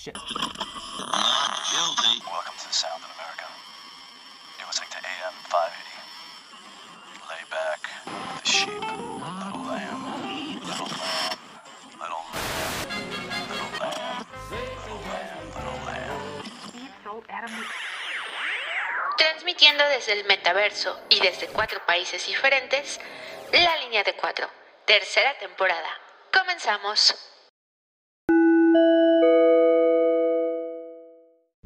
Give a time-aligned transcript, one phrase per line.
[0.00, 0.14] Shit.
[0.14, 0.24] Not
[1.68, 2.24] guilty.
[2.24, 3.44] Welcome to the Sound of America.
[4.56, 5.92] You're listening to AM 580.
[7.28, 8.80] Lay back with the sheep.
[8.80, 10.00] Little lamb.
[10.64, 11.36] Little lamb.
[12.00, 12.64] Little lamb.
[13.52, 14.24] Little lamb.
[15.52, 16.16] Little lamb.
[17.04, 17.64] Little lamb.
[19.18, 22.98] Transmitiendo desde el metaverso y desde cuatro países diferentes,
[23.52, 24.48] La Línea de Cuatro,
[24.86, 25.90] tercera temporada.
[26.32, 27.29] Comenzamos.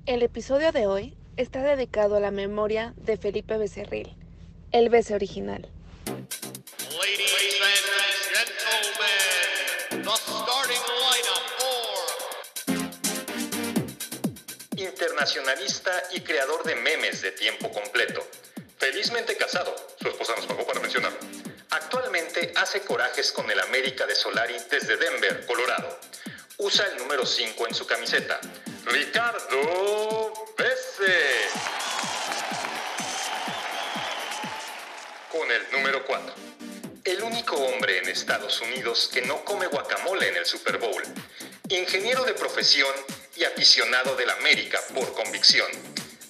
[0.07, 4.15] El episodio de hoy está dedicado a la memoria de Felipe Becerril,
[4.71, 5.67] el Bece original.
[6.91, 7.81] Ladies and
[8.31, 11.73] gentlemen, the starting lineup for
[14.77, 18.29] internacionalista y creador de memes de tiempo completo.
[18.77, 21.17] Felizmente casado, su esposa nos pagó para mencionarlo.
[21.71, 25.99] Actualmente hace corajes con el América de Solari desde Denver, Colorado.
[26.59, 28.39] Usa el número 5 en su camiseta.
[28.87, 31.49] Ricardo Bese.
[35.33, 36.35] Con el número 4.
[37.05, 41.03] El único hombre en Estados Unidos que no come guacamole en el Super Bowl.
[41.71, 42.93] Ingeniero de profesión
[43.37, 45.69] y aficionado del América por convicción.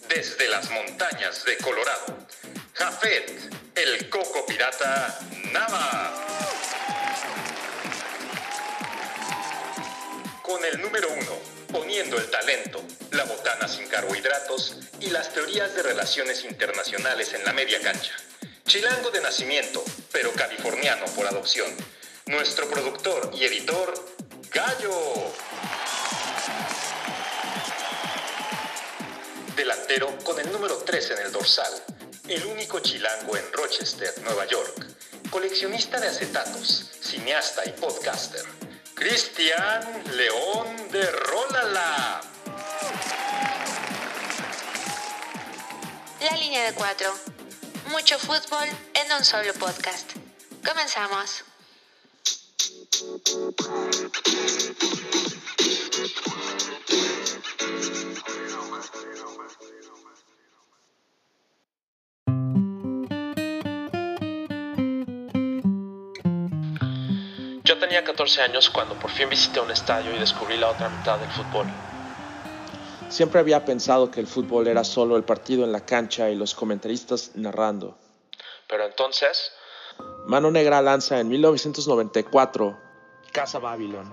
[0.09, 2.27] Desde las montañas de Colorado.
[2.75, 3.33] Jafet,
[3.75, 5.19] el coco pirata
[5.53, 6.21] Nava.
[10.43, 12.81] Con el número 1, poniendo el talento,
[13.11, 18.13] la botana sin carbohidratos y las teorías de relaciones internacionales en la media cancha.
[18.65, 21.69] Chilango de nacimiento, pero californiano por adopción.
[22.27, 23.93] Nuestro productor y editor,
[24.53, 25.33] Gallo.
[29.57, 31.73] Delantero con el número 3 en el dorsal.
[32.29, 34.87] El único chilango en Rochester, Nueva York.
[35.29, 38.45] Coleccionista de acetatos, cineasta y podcaster.
[39.05, 42.23] Cristian León de Rolala.
[46.23, 47.13] La Línea de Cuatro.
[47.91, 50.11] Mucho fútbol en un solo podcast.
[50.65, 51.45] Comenzamos.
[67.95, 71.31] Tenía 14 años cuando por fin visité un estadio y descubrí la otra mitad del
[71.31, 71.65] fútbol.
[73.09, 76.57] Siempre había pensado que el fútbol era solo el partido en la cancha y los
[76.57, 77.97] comentaristas narrando.
[78.67, 79.53] Pero entonces,
[80.27, 82.77] Mano Negra lanza en 1994
[83.31, 84.13] Casa Babylon.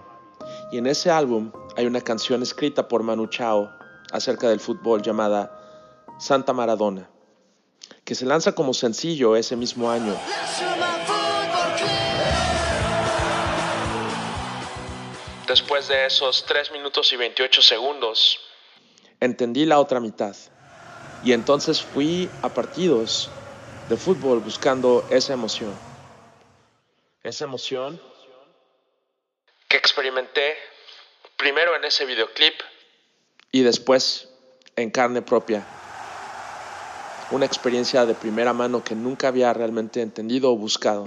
[0.72, 3.72] Y en ese álbum hay una canción escrita por Manu Chao
[4.12, 5.60] acerca del fútbol llamada
[6.20, 7.10] Santa Maradona,
[8.06, 10.16] que se lanza como sencillo ese mismo año.
[15.52, 18.40] Después de esos 3 minutos y 28 segundos,
[19.22, 20.36] Entendí la otra mitad.
[21.24, 23.30] Y entonces fui a partidos
[23.88, 25.72] de fútbol buscando esa emoción.
[27.24, 28.02] Esa emoción
[29.68, 30.56] que experimenté
[31.38, 32.56] primero en ese videoclip
[33.52, 34.28] y después
[34.76, 35.64] en carne propia.
[37.30, 41.06] Una experiencia de primera mano que nunca había realmente entendido o buscado.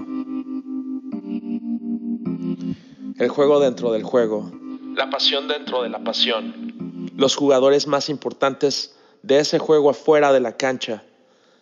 [3.18, 4.50] El juego dentro del juego.
[4.96, 10.40] la pasión dentro de la pasión, Los jugadores más importantes de ese juego afuera de
[10.40, 11.04] la cancha.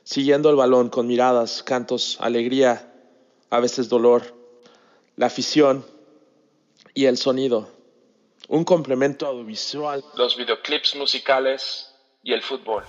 [0.03, 2.93] Siguiendo el balón con miradas, cantos, alegría,
[3.51, 4.35] a veces dolor.
[5.17, 5.85] La afición
[6.95, 7.69] y el sonido.
[8.49, 11.93] Un complemento audiovisual los videoclips musicales
[12.23, 12.85] y el fútbol.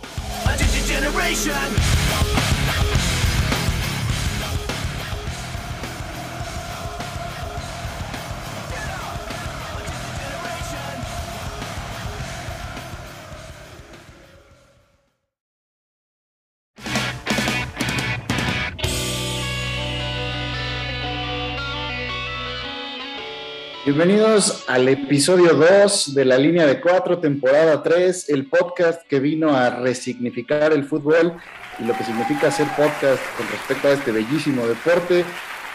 [23.96, 29.56] Bienvenidos al episodio 2 de la línea de 4, temporada 3, el podcast que vino
[29.56, 31.34] a resignificar el fútbol
[31.78, 35.24] y lo que significa hacer podcast con respecto a este bellísimo deporte.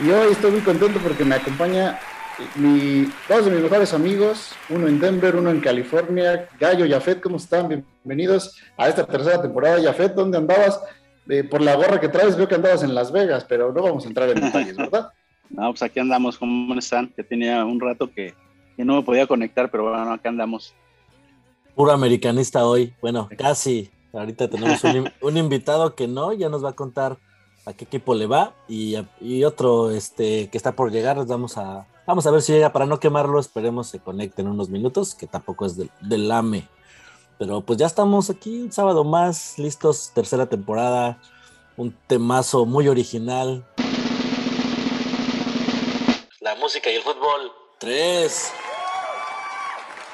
[0.00, 2.00] Y hoy estoy muy contento porque me acompaña
[2.56, 7.20] mi, dos de mis mejores amigos, uno en Denver, uno en California, Gallo y Jafet,
[7.20, 7.68] ¿cómo están?
[7.68, 9.80] Bienvenidos a esta tercera temporada.
[9.80, 10.80] Jafet, ¿dónde andabas?
[11.28, 14.04] Eh, por la gorra que traes veo que andabas en Las Vegas, pero no vamos
[14.04, 15.12] a entrar en detalles, ¿verdad?
[15.50, 17.12] No, pues aquí andamos, ¿cómo están?
[17.16, 18.34] Ya tenía un rato que,
[18.76, 20.74] que no me podía conectar, pero bueno, acá andamos.
[21.74, 22.92] Puro americanista hoy.
[23.00, 23.90] Bueno, casi.
[24.12, 27.18] Ahorita tenemos un, in- un invitado que no, ya nos va a contar
[27.66, 31.24] a qué equipo le va y, y otro este, que está por llegar.
[31.26, 33.38] Vamos a, Vamos a ver si llega para no quemarlo.
[33.38, 36.66] Esperemos se conecte en unos minutos, que tampoco es del, del AME.
[37.38, 41.18] Pero pues ya estamos aquí un sábado más, listos, tercera temporada,
[41.76, 43.64] un temazo muy original.
[46.60, 47.52] Música y el fútbol.
[47.78, 48.52] Tres.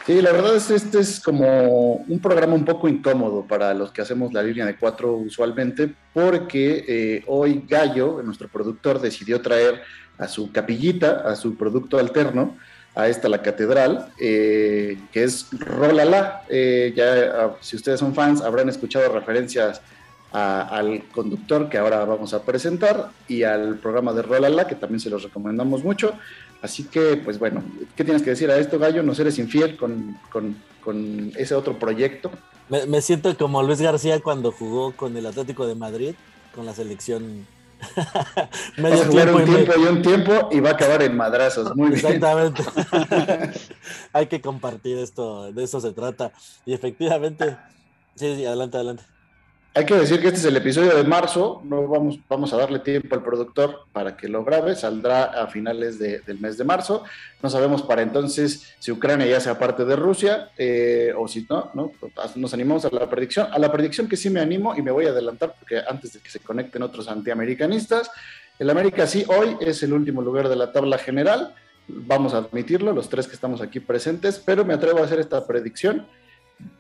[0.07, 3.91] Sí, la verdad es que este es como un programa un poco incómodo para los
[3.91, 9.83] que hacemos la línea de cuatro usualmente, porque eh, hoy Gallo, nuestro productor, decidió traer
[10.19, 12.55] a su capillita, a su producto alterno,
[12.95, 16.43] a esta la catedral, eh, que es Rolala.
[16.51, 19.81] Eh, ya, ah, si ustedes son fans, habrán escuchado referencias
[20.35, 25.01] a- al conductor que ahora vamos a presentar y al programa de Rolala, que también
[25.01, 26.13] se los recomendamos mucho.
[26.61, 27.63] Así que, pues bueno,
[27.97, 29.03] ¿qué tienes que decir a esto, Gallo?
[29.03, 32.31] ¿Nos eres infiel con, con- con ese otro proyecto?
[32.69, 36.15] Me, me siento como Luis García cuando jugó con el Atlético de Madrid,
[36.55, 37.47] con la selección.
[38.79, 39.65] Vas a jugar un y medio.
[39.65, 41.77] tiempo y un tiempo y va a acabar en madrazos.
[41.77, 41.99] Muy bien.
[42.07, 42.63] Exactamente.
[44.13, 46.33] Hay que compartir esto, de eso se trata.
[46.65, 47.57] Y efectivamente,
[48.17, 49.03] sí, sí, adelante, adelante.
[49.77, 52.79] Hay que decir que este es el episodio de marzo, no vamos, vamos a darle
[52.79, 57.03] tiempo al productor para que lo grabe, saldrá a finales de- del mes de marzo.
[57.43, 61.73] No sabemos para entonces si Ucrania ya sea parte de Rusia eh, o si no,
[61.75, 61.91] no,
[62.37, 63.49] nos animamos a la predicción.
[63.51, 66.21] A la predicción que sí me animo y me voy a adelantar porque antes de
[66.21, 68.13] que se conecten otros antiamericanistas,
[68.61, 71.53] el América sí hoy es el último lugar de la tabla general,
[71.89, 75.45] vamos a admitirlo, los tres que estamos aquí presentes, pero me atrevo a hacer esta
[75.49, 76.07] predicción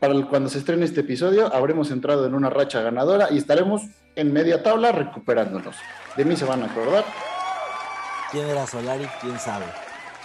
[0.01, 3.83] para el- cuando se estrene este episodio, habremos entrado en una racha ganadora y estaremos
[4.17, 5.77] en media tabla recuperándonos.
[6.17, 7.05] De mí se van a acordar,
[8.31, 9.07] ¿Quién era Solari?
[9.21, 9.65] ¿Quién sabe?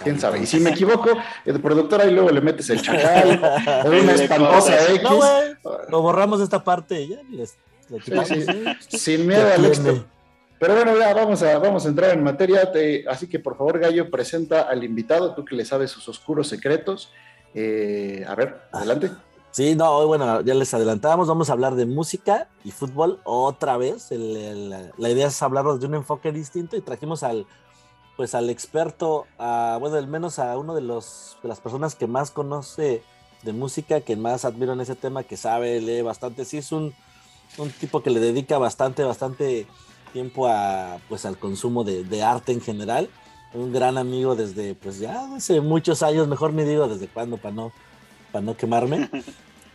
[0.02, 0.40] quién sabe.
[0.40, 1.10] Y si me equivoco,
[1.44, 3.38] el productor ahí luego le metes el chacal
[3.84, 5.02] o una espantosa X.
[5.02, 5.56] No, güey,
[5.90, 7.54] lo borramos de esta parte ya les,
[7.90, 8.76] le Sí, quitamos, sí, ¿eh?
[8.88, 10.04] Sin miedo ¿Qué al éxito.
[10.58, 12.72] Pero bueno, ya vamos a, vamos a entrar en materia.
[12.72, 16.48] te- así que por favor, Gallo, presenta al invitado, tú que le sabes sus oscuros
[16.48, 17.12] secretos.
[17.54, 19.10] Eh, a ver, adelante.
[19.52, 23.76] Sí, no, hoy, bueno, ya les adelantábamos, vamos a hablar de música y fútbol otra
[23.76, 24.10] vez.
[24.12, 27.46] La idea es hablarlos de un enfoque distinto y trajimos al,
[28.16, 32.06] pues al experto, a, bueno, al menos a uno de, los, de las personas que
[32.06, 33.02] más conoce
[33.42, 36.44] de música, que más admiro en ese tema, que sabe, lee bastante.
[36.44, 36.94] Sí, es un,
[37.58, 39.66] un tipo que le dedica bastante, bastante
[40.12, 43.10] tiempo a, pues, al consumo de, arte en general.
[43.52, 47.52] Un gran amigo desde, pues ya hace muchos años, mejor ni digo desde cuándo, para
[47.52, 47.72] no,
[48.32, 49.10] para no quemarme.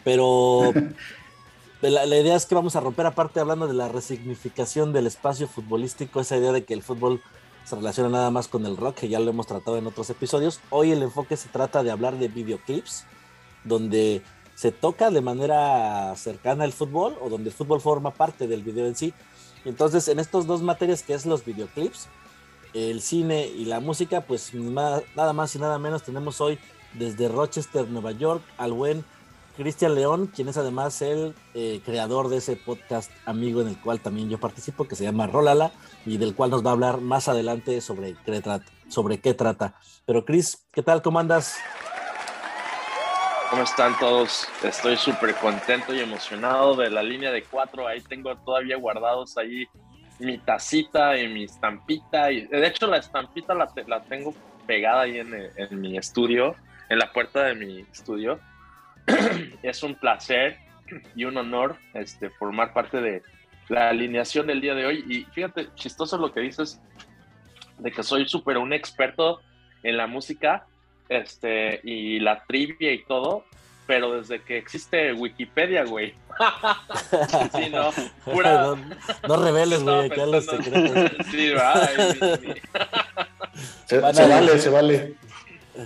[0.04, 0.74] Pero
[1.81, 6.19] la, idea es que vamos a romper, aparte hablando de la resignificación del espacio futbolístico,
[6.19, 7.22] esa idea de que el fútbol
[7.63, 10.60] se relaciona nada más con el rock, que ya lo hemos tratado en otros episodios.
[10.69, 13.06] Hoy el enfoque se trata de hablar de videoclips,
[13.63, 14.22] donde
[14.54, 18.86] se toca de manera cercana el fútbol o donde el fútbol forma parte del video
[18.86, 19.13] en sí.
[19.66, 22.07] Entonces, en estas dos materias que es los videoclips,
[22.74, 26.60] el cine y la música, pues nada más y nada menos tenemos hoy
[26.97, 29.06] desde Rochester, Nueva York, al buen
[29.56, 34.00] Cristian León, quien es además el eh, creador de ese podcast amigo en el cual
[34.00, 35.71] también yo participo, que se llama Rolala,
[36.06, 38.65] y del cual nos va a hablar más adelante sobre qué trata.
[38.89, 39.75] Sobre qué trata.
[40.06, 41.01] Pero Chris, ¿qué tal?
[41.01, 41.57] ¿Cómo andas?
[43.50, 44.47] ¿Cómo están todos?
[44.63, 47.88] Estoy súper contento y emocionado de la línea de cuatro.
[47.88, 49.65] Ahí tengo todavía guardados ahí
[50.19, 52.31] mi tacita y mi estampita.
[52.31, 54.33] Y, de hecho, la estampita la, la tengo
[54.68, 56.56] pegada ahí en mi estudio,
[56.90, 58.40] en la puerta de mi estudio.
[59.64, 60.58] es un placer
[61.16, 63.24] y un honor este, formar parte de
[63.69, 65.06] la alineación del día de hoy.
[65.07, 66.80] Y fíjate, chistoso lo que dices
[67.80, 69.42] de que soy súper un experto
[69.83, 70.66] en la música
[71.09, 73.45] este, y la trivia y todo,
[73.86, 76.14] pero desde que existe Wikipedia, güey.
[77.56, 77.92] sí, no,
[78.24, 78.62] pura...
[78.62, 78.76] no,
[79.28, 81.12] no reveles, güey, acá los secretos.
[81.31, 81.52] Sí,
[82.42, 82.54] mi-
[83.86, 85.16] Se, vale, se vale.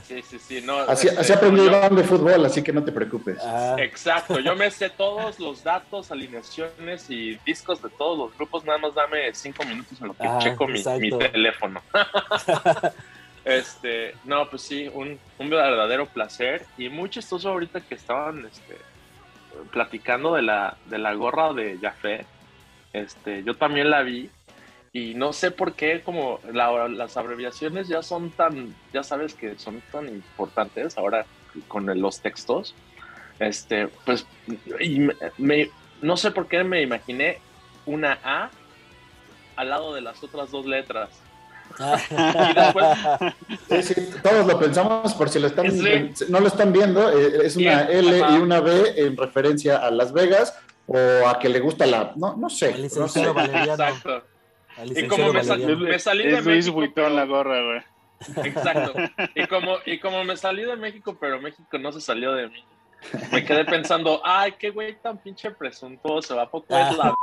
[0.04, 0.80] Sí, sí, sí, no.
[0.80, 3.38] Así, este, así aprendió yo- Iván de fútbol, así que no te preocupes.
[3.44, 8.64] Ah, Exacto, yo me sé todos los datos, alineaciones y discos de todos los grupos,
[8.66, 11.82] nada más dame cinco minutos en lo que Ah, checo mi teléfono.
[13.46, 18.78] este, no, pues sí, un, un verdadero placer y muy chistoso ahorita que estaban este,
[19.72, 22.26] platicando de la, de la gorra de Jafé.
[22.94, 24.30] Este, yo también la vi
[24.92, 29.58] y no sé por qué como la- las abreviaciones ya son tan, ya sabes que
[29.60, 31.26] son tan importantes ahora
[31.68, 32.74] con los textos.
[33.40, 34.26] Este, pues,
[34.80, 35.70] y me- me-
[36.02, 37.40] no sé por qué me imaginé
[37.86, 38.50] una A
[39.56, 41.10] al lado de las otras dos letras.
[42.10, 42.86] Y después,
[43.84, 46.26] Sí, sí, todos lo pensamos, por si lo están, Sí.
[46.30, 48.36] no lo están viendo, eh, es una L ajá.
[48.38, 52.14] y una B en referencia a Las Vegas o a que le gusta la...
[52.16, 52.72] No, no sé.
[52.72, 52.96] El no sé.
[53.00, 53.72] licenciado Valeriano.
[53.74, 54.24] exacto.
[54.86, 58.48] Y como me, sal- me salí de es Luis México, Vuitton pero- la gorra, güey.
[58.48, 58.94] Exacto.
[59.36, 62.64] Y como, y como me salí de México, pero México no se salió de mí.
[63.32, 67.16] Me quedé pensando, ay, qué güey tan pinche presuntuoso, ¿a poco es la...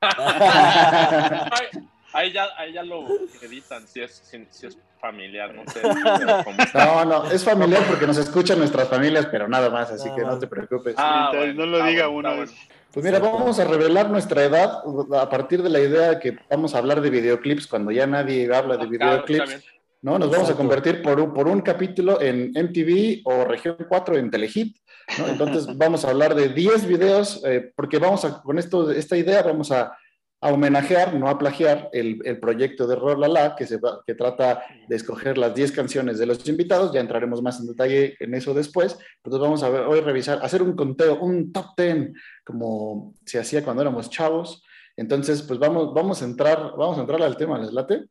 [1.50, 1.66] Ay,
[2.12, 3.06] ahí, ya, ahí ya lo
[3.42, 5.80] editan, si es, si, si es familiar, no sé.
[6.74, 10.38] No, no, es familiar porque nos escuchan nuestras familias, pero nada más, así que no
[10.38, 10.94] te preocupes.
[10.98, 12.42] Ah, Entonces, bueno, no lo diga bueno, uno.
[12.42, 12.76] está bueno.
[12.92, 14.82] Pues mira, vamos a revelar nuestra edad
[15.20, 18.52] a partir de la idea de que vamos a hablar de videoclips cuando ya nadie
[18.54, 19.64] habla de Ah, claro, videoclips.
[20.02, 20.18] ¿no?
[20.18, 24.30] Nos vamos a convertir por un, por un capítulo en MTV o Región 4 en
[24.30, 24.76] Telehit,
[25.18, 25.26] ¿no?
[25.28, 29.42] Entonces vamos a hablar de 10 videos, eh, porque vamos a, con esto, esta idea
[29.42, 29.96] vamos a,
[30.40, 34.62] a homenajear, no a plagiar, el, el proyecto de Rolala, que, se va- que trata
[34.88, 38.52] de escoger las 10 canciones de los invitados, ya entraremos más en detalle en eso
[38.52, 42.12] después, entonces vamos a ver, hoy revisar, hacer un conteo, un top 10,
[42.44, 44.62] como se hacía cuando éramos chavos,
[44.96, 48.04] entonces pues vamos, vamos a entrar, vamos a entrar al tema, ¿les late?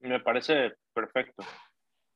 [0.00, 1.42] Me parece perfecto.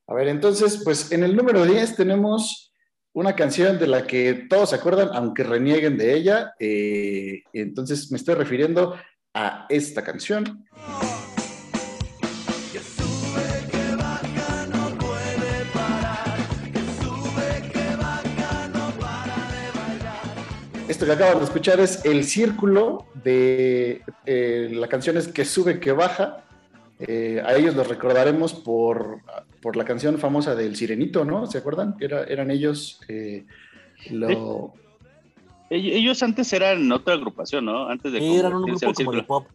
[0.06, 2.72] A ver, entonces, pues en el número 10 tenemos
[3.12, 6.54] una canción de la que todos se acuerdan, aunque renieguen de ella.
[6.58, 8.96] eh, entonces me estoy refiriendo
[9.34, 10.64] a esta canción.
[20.88, 25.78] Esto que acaban de escuchar es El Círculo de eh, la canción es Que sube,
[25.78, 26.47] que baja.
[27.00, 29.20] Eh, a ellos los recordaremos por,
[29.62, 31.46] por la canción famosa del Sirenito, ¿no?
[31.46, 31.94] ¿Se acuerdan?
[32.00, 33.44] Era, eran ellos eh,
[34.10, 34.72] lo...
[35.70, 37.88] Ell- Ellos antes eran otra agrupación, ¿no?
[37.88, 39.26] Antes de Sí, eran un grupo como de círculo.
[39.26, 39.46] pop.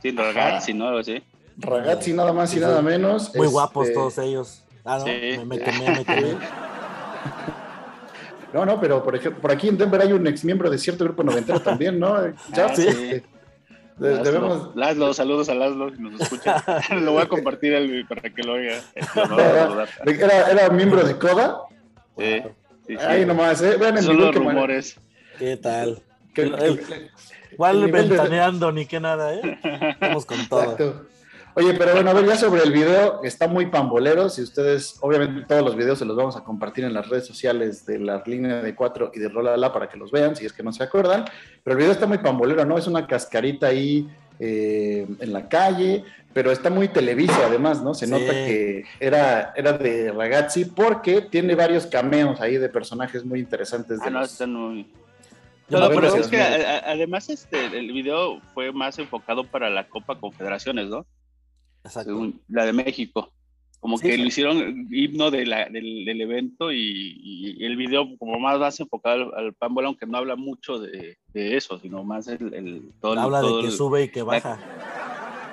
[0.00, 0.86] Sí, ragazzi, ¿no?
[0.88, 1.22] Algo así.
[1.58, 3.34] Ragazzi nada más y nada menos.
[3.34, 4.62] Muy este, guapos todos ellos.
[4.84, 5.10] Ah, no, Sí.
[5.38, 6.34] me, me quemé, me quemé.
[8.54, 11.04] No, no, pero por ejemplo, por aquí en Denver hay un ex miembro de cierto
[11.04, 12.26] grupo noventero también, ¿no?
[12.54, 12.86] Ya, Ah, sí.
[12.86, 13.24] este,
[13.98, 14.76] Laszlo, debemos...
[14.76, 16.62] Laszlo, saludos a Laszlo si nos escucha.
[17.00, 18.80] Lo voy a compartir al- para que lo oiga.
[19.28, 19.82] Lo.
[20.10, 21.60] Era, era miembro de Coda.
[22.18, 22.42] Sí,
[22.86, 22.96] sí, sí.
[23.06, 23.76] Ahí nomás, ¿eh?
[23.78, 24.98] Vean el Son los man- rumores.
[25.38, 26.02] ¿Qué tal?
[26.34, 27.10] El- que-
[27.56, 29.58] ¿Cuál el de- ventaneando ni qué nada, eh?
[30.00, 30.62] Vamos con todo.
[30.62, 31.06] Exacto.
[31.58, 34.28] Oye, pero bueno, a ver, ya sobre el video, está muy pambolero.
[34.28, 37.86] Si ustedes, obviamente, todos los videos se los vamos a compartir en las redes sociales
[37.86, 40.62] de la línea de 4 y de Rolala para que los vean, si es que
[40.62, 41.24] no se acuerdan.
[41.64, 42.76] Pero el video está muy pambolero, ¿no?
[42.76, 44.06] Es una cascarita ahí
[44.38, 47.94] eh, en la calle, pero está muy televisa además, ¿no?
[47.94, 48.12] Se Sí.
[48.12, 53.98] nota que era, era de Ragazzi porque tiene varios cameos ahí de personajes muy interesantes.
[54.00, 54.92] De Ah, no, los- están muy...
[55.70, 59.70] No, me pero es que a- a- además este, el video fue más enfocado para
[59.70, 61.06] la Copa Confederaciones, ¿no?
[61.86, 62.10] Exacto.
[62.10, 63.30] Según la de México.
[63.80, 64.22] Como Sí, que sí.
[64.22, 68.80] lo hicieron himno de la- del, del evento y, y el video como más más
[68.80, 72.82] enfocado al, al pambol, aunque no habla mucho de, de eso, sino más el, el
[73.00, 74.58] todo Habla todo de que el- sube y que baja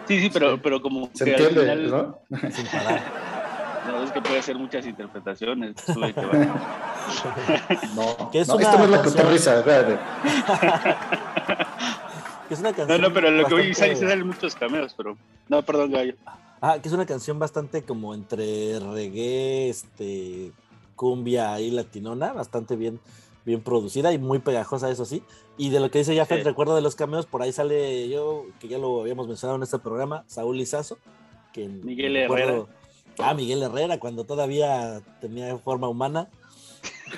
[0.08, 2.20] Sí, sí, pero, pero como Se que al entiende, final- ¿no?
[2.50, 3.02] sin parar.
[3.88, 5.75] no, es que puede ser muchas interpretaciones.
[5.86, 6.80] sube y que baja.
[7.96, 10.00] No, Que es no, una esto no es la canción- cotorriza, espérate.
[12.48, 14.94] Que es una No, canción no, pero lo que voy a se salen muchos cameos,
[14.96, 15.18] pero...
[15.50, 16.16] No, perdón, Gallo.
[16.62, 20.52] Ah, que es una canción bastante como entre reggae, este,
[20.96, 23.00] cumbia y latinona, bastante bien,
[23.46, 25.24] bien producida y muy pegajosa, eso sí.
[25.58, 26.44] Y de lo que dice Jafet, Sí.
[26.44, 29.80] recuerdo de los cameos, por ahí sale yo, que ya lo habíamos mencionado en este
[29.80, 30.98] programa, Saúl Izazo,
[31.54, 32.70] que Miguel recuerdo-
[33.20, 36.30] Ah, Miguel Herrera, cuando todavía tenía forma humana.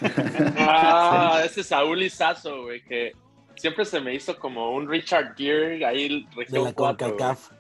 [0.57, 3.13] Ah, ese Saúl Izazo, güey, que
[3.55, 7.51] siempre se me hizo como un Richard Gere ahí De la 4, CONCACAF.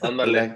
[0.00, 0.54] Ándale.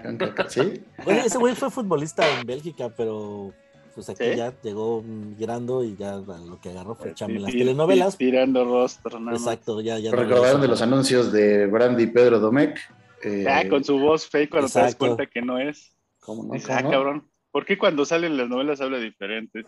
[0.48, 0.82] ¿Sí?
[1.04, 3.52] Bueno, ese güey fue futbolista en Bélgica, pero
[3.94, 4.36] pues aquí ¿Sí?
[4.36, 5.04] ya llegó
[5.36, 8.16] girando y ya lo que agarró fue echarme las telenovelas.
[8.16, 9.42] Tirando rostro, nada más.
[9.42, 10.10] Exacto, ya, ya.
[10.10, 12.78] No recordaron lo de los anuncios de Brandy y Pedro Domecq.
[13.24, 15.16] Eh, Ah, con su voz fake cuando te das Exacto.
[15.16, 15.92] cuenta que no es.
[16.20, 16.48] ¿cómo no?
[16.50, 16.90] ¿Cómo ah, no?
[16.90, 17.28] cabrón.
[17.50, 19.64] ¿Por qué cuando salen las novelas habla diferente?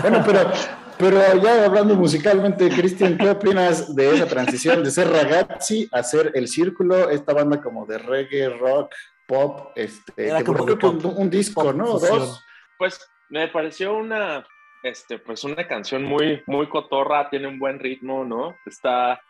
[0.00, 0.50] Bueno, pero,
[0.98, 6.32] pero ya hablando musicalmente, Cristian, ¿qué opinas de esa transición de ser ragazzi a ser
[6.34, 8.94] el círculo, esta banda como de reggae, rock,
[9.26, 11.86] pop, este, Era que como creo que pop, un, un disco, pop ¿no?
[11.86, 12.18] fusión.
[12.18, 12.44] Dos.
[12.78, 14.46] Pues me pareció una,
[14.82, 18.56] este, pues una canción muy, muy cotorra, tiene un buen ritmo, ¿no?
[18.66, 19.20] Está,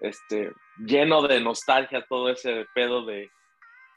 [0.00, 3.30] este, lleno de nostalgia todo ese pedo de,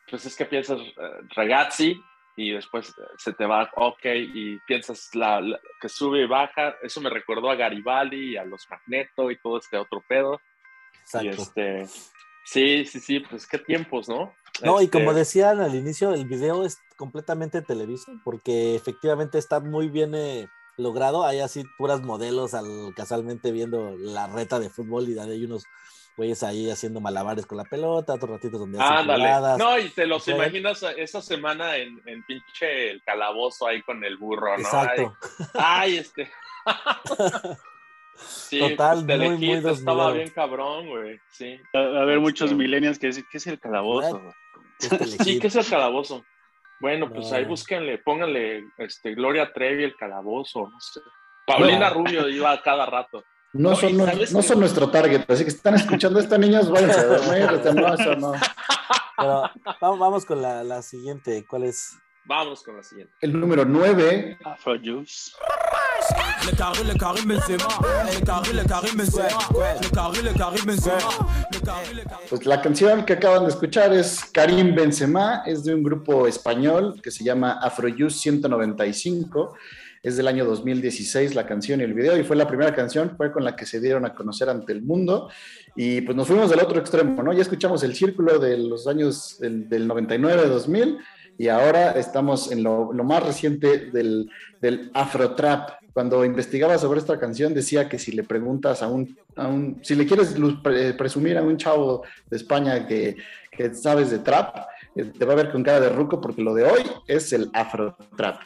[0.09, 0.93] pues es que piensas eh,
[1.35, 2.01] ragazzi
[2.37, 6.75] y después se te va ok y piensas la, la- que sube y baja.
[6.83, 10.39] Eso me recordó a Garibaldi y a los Magneto y todo este otro pedo.
[11.21, 11.87] Y este,
[12.45, 14.35] sí, sí, sí, pues qué tiempos, ¿no?
[14.63, 19.59] No, y Este, como decían al inicio, el video es completamente televiso, porque efectivamente está
[19.59, 21.25] muy bien eh, logrado.
[21.25, 25.63] Hay así puras modelos al, casualmente viendo la reta de fútbol y hay unos
[26.17, 29.23] güeyes ahí haciendo malabares con la pelota, otros ratitos donde hacen Ándale.
[29.23, 29.57] jugadas.
[29.59, 34.17] No, y te los imaginas esa semana en, en pinche el calabozo ahí con el
[34.17, 34.61] burro, ¿no?
[34.63, 35.15] Exacto.
[35.53, 36.29] Ay, ay, este.
[38.15, 40.17] sí, Total, pues, muy, muy estaba mil.
[40.17, 41.19] bien cabrón, güey.
[41.31, 41.59] Sí.
[41.73, 44.19] A, a ver, muchos Este, millennials que dicen, ¿qué es el calabozo?
[44.19, 44.33] güey?"
[44.79, 45.39] Este Sí.
[45.39, 46.25] ¿qué es el calabozo?
[46.79, 50.99] Bueno, pues ahí búsquenle, pónganle este, Gloria Trevi, el calabozo, no sé.
[51.47, 53.23] Paulina Rubio iba a cada rato.
[53.57, 56.99] No, No, son, no, son nuestro target, así que si están escuchando esto, niños, váyanse
[56.99, 57.61] a dormir.
[57.61, 58.33] sea, no, eso no.
[59.17, 59.43] Pero
[59.81, 61.45] vamos, vamos con la, la siguiente.
[61.47, 61.97] ¿Cuál es?
[62.25, 63.13] Vamos con la siguiente.
[63.21, 65.31] El número 9 Afro Juice.
[72.29, 76.99] Pues la canción que acaban de escuchar es Karim Benzema, es de un grupo español
[77.01, 79.55] que se llama Afrojuice 195,
[80.03, 83.31] es del año 2016 la canción y el video, y fue la primera canción, fue
[83.31, 85.29] con la que se dieron a conocer ante el mundo,
[85.75, 87.33] y pues nos fuimos del otro extremo, ¿no?
[87.33, 90.97] Ya escuchamos el círculo de los años del, del 99, 2000,
[91.37, 95.83] y ahora estamos en lo, lo más reciente del, del Afrotrap.
[95.93, 99.95] Cuando investigaba sobre esta canción decía que si le preguntas a un, a un si
[99.95, 100.35] le quieres
[100.97, 103.17] presumir a un chavo de España que,
[103.51, 106.53] que sabes de trap, eh, te va a ver con cara de ruco porque lo
[106.53, 108.41] de hoy es el Afrotrap.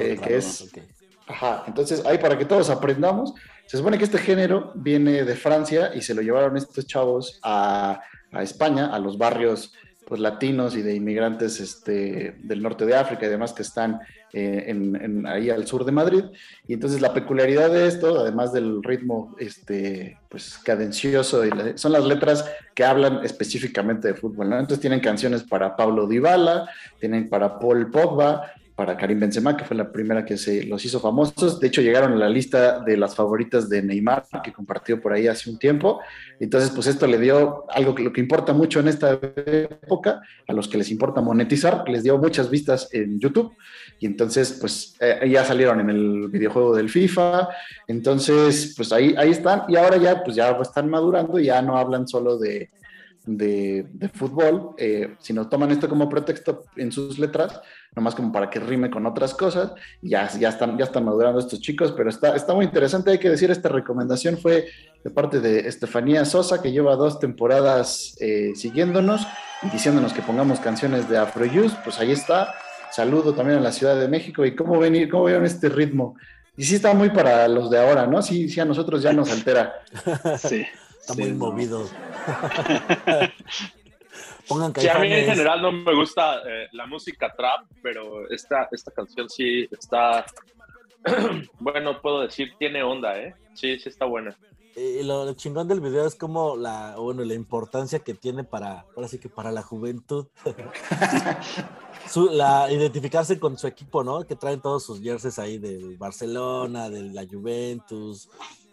[0.00, 0.70] Eh, que es-.
[1.26, 3.32] Ajá, entonces ahí para que todos aprendamos,
[3.66, 8.00] se supone que este género viene de Francia y se lo llevaron estos chavos a,
[8.30, 9.72] a España, a los barrios
[10.06, 14.00] pues, latinos y de inmigrantes este, del norte de África y demás que están
[14.34, 16.24] eh, en, en- ahí al sur de Madrid.
[16.68, 21.92] Y entonces la peculiaridad de esto, además del ritmo este, pues, cadencioso, y la- son
[21.92, 24.50] las letras que hablan específicamente de fútbol.
[24.50, 24.56] ¿no?
[24.58, 26.68] Entonces tienen canciones para Pablo Dybala,
[27.00, 30.98] tienen para Paul Pogba, para Karim Benzema, que fue la primera que se los hizo
[30.98, 31.60] famosos.
[31.60, 35.28] De hecho, llegaron a la lista de las favoritas de Neymar, que compartió por ahí
[35.28, 36.00] hace un tiempo.
[36.40, 40.52] Entonces, pues esto le dio algo que lo que importa mucho en esta época, a
[40.52, 43.54] los que les importa monetizar, les dio muchas vistas en YouTube.
[44.00, 47.48] Y entonces, pues eh, ya salieron en el videojuego del FIFA.
[47.86, 49.62] Entonces, pues ahí, ahí están.
[49.68, 52.70] Y ahora ya, pues ya están madurando y ya no hablan solo de,
[53.26, 57.60] de, fútbol, eh, sino toman esto como pretexto en sus letras,
[57.96, 59.72] nomás como para que rime con otras cosas.
[60.02, 63.10] y Ya, ya, están, ya están madurando estos chicos, pero está, está muy interesante.
[63.10, 64.66] Hay que decir, esta recomendación fue
[65.02, 69.26] de parte de Estefanía Sosa, que lleva dos temporadas eh, siguiéndonos
[69.62, 71.76] y diciéndonos que pongamos canciones de Afrojuice.
[71.84, 72.54] Pues ahí está.
[72.90, 74.44] Saludo también a la Ciudad de México.
[74.44, 76.16] ¿Y cómo ven, cómo vieron este ritmo?
[76.56, 78.22] Y sí está muy para los de ahora, ¿no?
[78.22, 79.74] Sí, sí, a nosotros ya nos altera.
[80.38, 80.64] Sí.
[81.00, 81.36] Está sí, muy no.
[81.36, 81.84] movido.
[84.48, 88.68] Pongan Sí, a mí en general no me gusta eh, la música trap, pero esta,
[88.72, 90.24] esta canción sí está,
[91.60, 93.34] bueno, puedo decir, tiene onda, ¿eh?
[93.54, 94.36] Sí, sí está buena.
[94.76, 98.84] Y lo, lo chingón del video es como la, bueno, la importancia que tiene para,
[98.96, 100.26] ahora sí que para la juventud.
[102.10, 104.26] Su- la, identificarse con su equipo, ¿no?
[104.26, 108.28] Que traen todos sus jerseys ahí del Barcelona, de la Juventus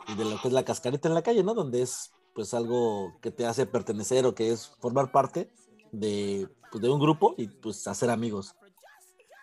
[0.08, 1.54] y de lo que es la cascarita en la calle, ¿no?
[1.54, 5.50] Donde es pues algo que te hace pertenecer o que es formar parte
[5.92, 8.56] de, pues, de un grupo y pues hacer amigos.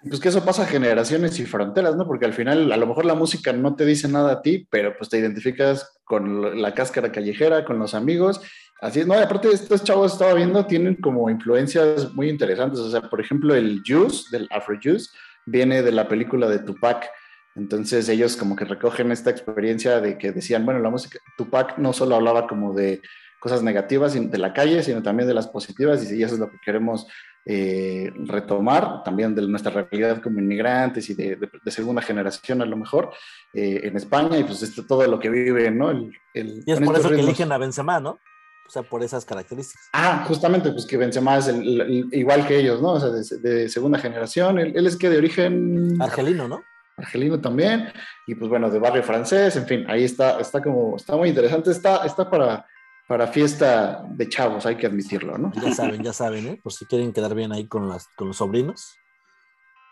[0.09, 2.07] Pues que eso pasa generaciones y fronteras, ¿no?
[2.07, 4.97] Porque al final a lo mejor la música no te dice nada a ti, pero
[4.97, 8.41] pues te identificas con la cáscara callejera, con los amigos.
[8.81, 12.79] Así es, no, y aparte estos chavos estaba viendo, tienen como influencias muy interesantes.
[12.79, 15.11] O sea, por ejemplo, el Juice, del Afro Juice,
[15.47, 17.11] viene de la película de Tupac.
[17.59, 21.93] Entonces ellos como que recogen esta experiencia de que decían, bueno, la música, Tupac no
[21.93, 23.03] solo hablaba como de
[23.41, 26.57] cosas negativas de la calle, sino también de las positivas, y eso es lo que
[26.65, 27.07] queremos
[27.47, 32.67] eh, retomar, también de nuestra realidad como inmigrantes y de, de- de segunda generación a
[32.67, 33.11] lo mejor,
[33.55, 35.91] eh, en España, y pues esto, todo lo que vive, ¿no?
[35.91, 38.19] El, el- Y es por eso que eligen a Benzema, ¿no?
[38.67, 39.89] O sea, por esas características.
[39.95, 42.93] Ah, justamente, pues que Benzema es el- el- igual que ellos, ¿no?
[42.95, 46.63] O sea, de, de segunda generación, él, él es que de origen Argelino, ¿no?
[46.99, 47.93] Argelino también,
[48.27, 51.71] y pues bueno, de barrio francés, en fin, ahí está, está como, está muy interesante,
[51.71, 52.67] está, está para,
[53.07, 55.53] para fiesta de chavos, hay que admitirlo, ¿no?
[55.55, 56.61] Ya saben, ya saben, ¿eh?
[56.63, 58.97] Por si quieren quedar bien ahí con, las, con los sobrinos.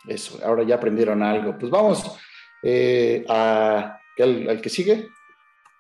[0.07, 1.59] Eso, ahora ya aprendieron algo.
[1.59, 2.19] Pues vamos
[2.63, 5.09] eh, a, al, al que sigue,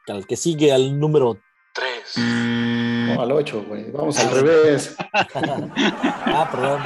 [0.08, 1.38] Al que sigue al número.
[3.14, 4.96] No, al 8, güey, vamos al revés.
[5.12, 6.82] Ah, perdón.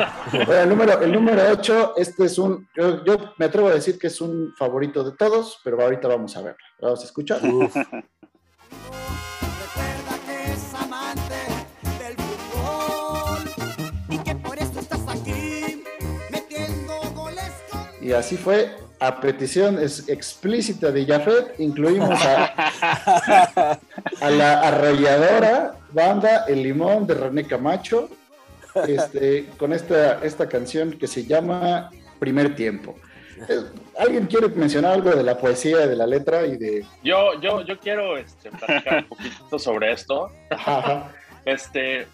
[0.47, 3.99] Bueno, el número, el número 8, este es un, yo, yo me atrevo a decir
[3.99, 6.59] que es un favorito de todos, pero ahorita vamos a verlo.
[6.81, 7.45] Vamos a escuchar.
[7.45, 7.75] Uf,
[9.61, 11.35] Recuerda que es amante
[11.99, 13.39] del fútbol
[14.09, 15.83] y que por eso estás aquí
[16.31, 23.79] metiendo goles con Y así fue a petición es explícita de Jafet, incluimos a,
[24.21, 28.09] a la arrolladora banda El Limón de René Camacho,
[28.89, 32.97] este, con esta, esta canción que se llama Primer Tiempo.
[33.49, 33.63] Eh,
[33.99, 36.85] ¿Alguien quiere mencionar algo de la poesía, de la letra y de...
[37.03, 40.31] Yo, yo, yo quiero este, platicar un poquito sobre esto.
[40.51, 41.11] Ajá.
[41.45, 42.07] Este,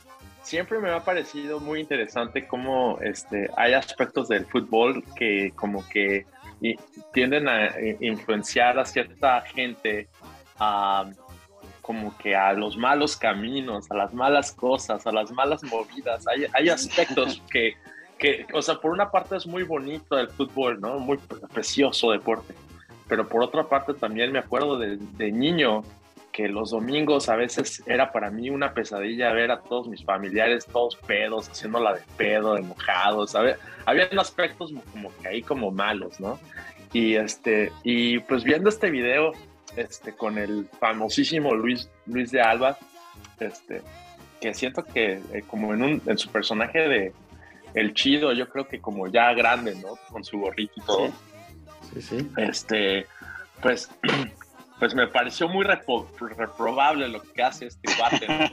[0.43, 6.27] siempre me ha parecido muy interesante cómo este, hay aspectos del fútbol que como que
[7.13, 10.09] tienden a eh, influenciar a cierta gente
[10.59, 11.11] a
[11.87, 16.27] como que a los malos caminos, a las malas cosas, a las malas movidas.
[16.27, 17.75] Hay, hay aspectos que,
[18.19, 20.99] que, o sea, por una parte es muy bonito el fútbol, ¿no?
[20.99, 22.55] Muy pre- precioso deporte.
[23.09, 25.85] Pero por otra parte también me acuerdo de, de niño
[26.33, 30.67] que los domingos a veces era para mí una pesadilla ver a todos mis familiares
[30.67, 33.57] todos pedos, haciéndola de pedo, enojados, ¿sabes?
[33.87, 36.39] Habían aspectos como que ahí como malos, ¿no?
[36.93, 39.33] Y este, y pues viendo este video,
[39.77, 42.79] este, con el famosísimo Luis, Luis de Alba,
[43.41, 43.83] este,
[44.41, 47.13] que siento que eh, como en, un, en su personaje de
[47.75, 49.97] El Chido, yo creo que como ya grande, ¿no?
[50.11, 51.09] Con su gorrito y todo,
[51.95, 52.29] Sí, sí.
[52.37, 53.07] este,
[53.63, 53.89] pues,
[54.81, 58.27] pues me pareció muy repro- reprobable lo que hace este cuate.
[58.29, 58.51] ¿no?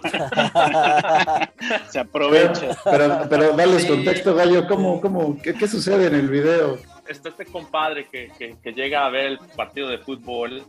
[1.90, 2.78] Se aprovecha.
[2.84, 3.88] Pero, pero dales Sí.
[3.90, 6.78] contexto, Gallo, ¿cómo, cómo, qué, qué sucede en el video?
[7.08, 10.64] Está este compadre que, que, que llega a ver el partido de fútbol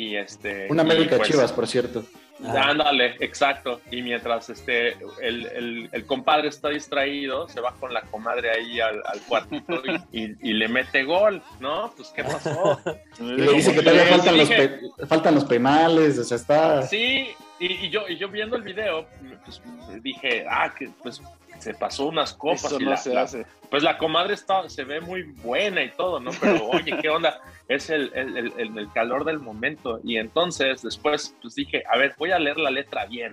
[0.00, 0.66] y este...
[0.70, 2.04] Una América pues, Chivas, por cierto.
[2.42, 3.82] Ah, Ándale, exacto.
[3.90, 8.80] Y mientras este el, el- el compadre está distraído, se va con la comadre ahí
[8.80, 11.92] al, al cuartito y, y- y le mete gol, ¿no?
[11.94, 12.80] Pues, ¿qué pasó?
[13.20, 16.82] Y le dice que todavía faltan los, dije- faltan los penales, o sea, está...
[16.82, 17.26] Sí,
[17.58, 19.06] y, y yo, y yo viendo el video,
[19.44, 19.60] pues
[20.02, 21.20] dije, ah, que pues
[21.60, 22.64] se pasó unas copas.
[22.64, 23.46] Eso y no la- se la- hace.
[23.70, 26.30] Pues la comadre está, se ve muy buena y todo, ¿no?
[26.40, 27.40] Pero oye, ¿qué onda?
[27.68, 30.00] Es el, el, el- el- calor del momento.
[30.02, 33.32] Y entonces después pues dije, a ver, voy a leer la letra bien.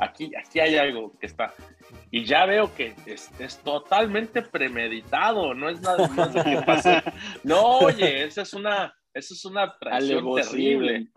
[0.00, 1.52] Aquí, aquí hay algo que está.
[2.10, 7.02] Y ya veo que es, es totalmente premeditado, no es nada más de que pase.
[7.42, 11.08] No, oye, esa es una, esa es una traición terrible.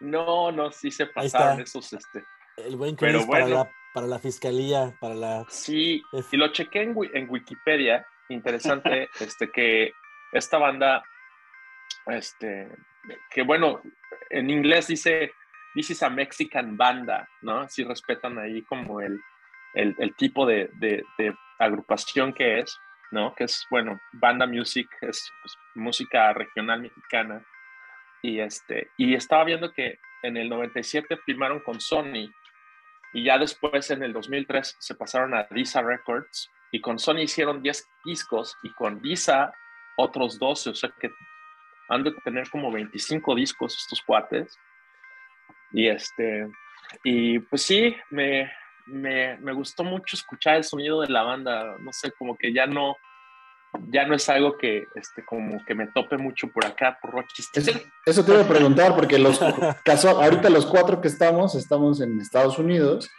[0.00, 2.22] No, no, sí se pasaron esos, este.
[2.58, 3.64] el buen Pero Chris para, bueno.
[3.64, 5.46] la, para la fiscalía, para la...
[5.48, 6.02] Sí,
[6.32, 9.92] y lo chequé en, en Wikipedia, interesante, este, que
[10.32, 11.02] esta banda,
[12.06, 12.68] este,
[13.30, 13.80] que bueno,
[14.30, 15.32] en inglés dice,
[15.74, 17.68] this is a Mexican banda, ¿no?
[17.68, 19.20] Si respetan ahí como el,
[19.74, 22.76] el, el tipo de, de- de agrupación que es,
[23.12, 23.32] ¿no?
[23.34, 27.44] Que es, bueno, banda music, es pues, música regional mexicana.
[28.22, 32.32] Y, este, y estaba viendo que en el 97 firmaron con Sony
[33.14, 37.62] y ya después en el 2003 se pasaron a Visa Records y con Sony hicieron
[37.62, 39.54] 10 discos y con Visa
[39.96, 41.08] otros 12, o sea que
[41.88, 44.58] han de tener como 25 discos estos cuates.
[45.72, 46.50] Y este,
[47.04, 48.50] y pues sí, me,
[48.86, 52.66] me, me gustó mucho escuchar el sonido de la banda, no sé, como que ya
[52.66, 52.96] no,
[53.90, 57.62] ya no es algo que, este, como que me tope mucho por acá, por Rochester.
[57.62, 59.38] Eso, eso te iba a preguntar, porque los
[59.84, 63.10] caso, ahorita los cuatro que estamos, estamos en Estados Unidos.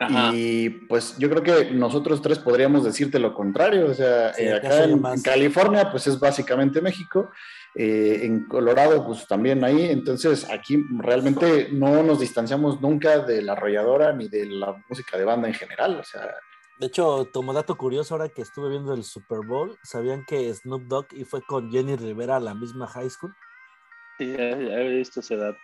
[0.00, 0.30] Ajá.
[0.34, 3.86] Y pues yo creo que nosotros tres podríamos decirte lo contrario.
[3.86, 7.30] O sea, Sí, eh, acá en, en California, pues es básicamente México.
[7.74, 9.86] eh, en Colorado, pues también ahí.
[9.90, 15.24] Entonces, aquí realmente no nos distanciamos nunca de la arrolladora ni de la música de
[15.24, 15.98] banda en general.
[16.00, 16.34] O sea,
[16.78, 20.82] De hecho, como dato curioso, ahora que estuve viendo el Super Bowl, ¿sabían que Snoop
[20.84, 23.34] Dogg y fue con Jenny Rivera a la misma high school?
[24.18, 25.58] Sí, ya, ya he visto ese dato.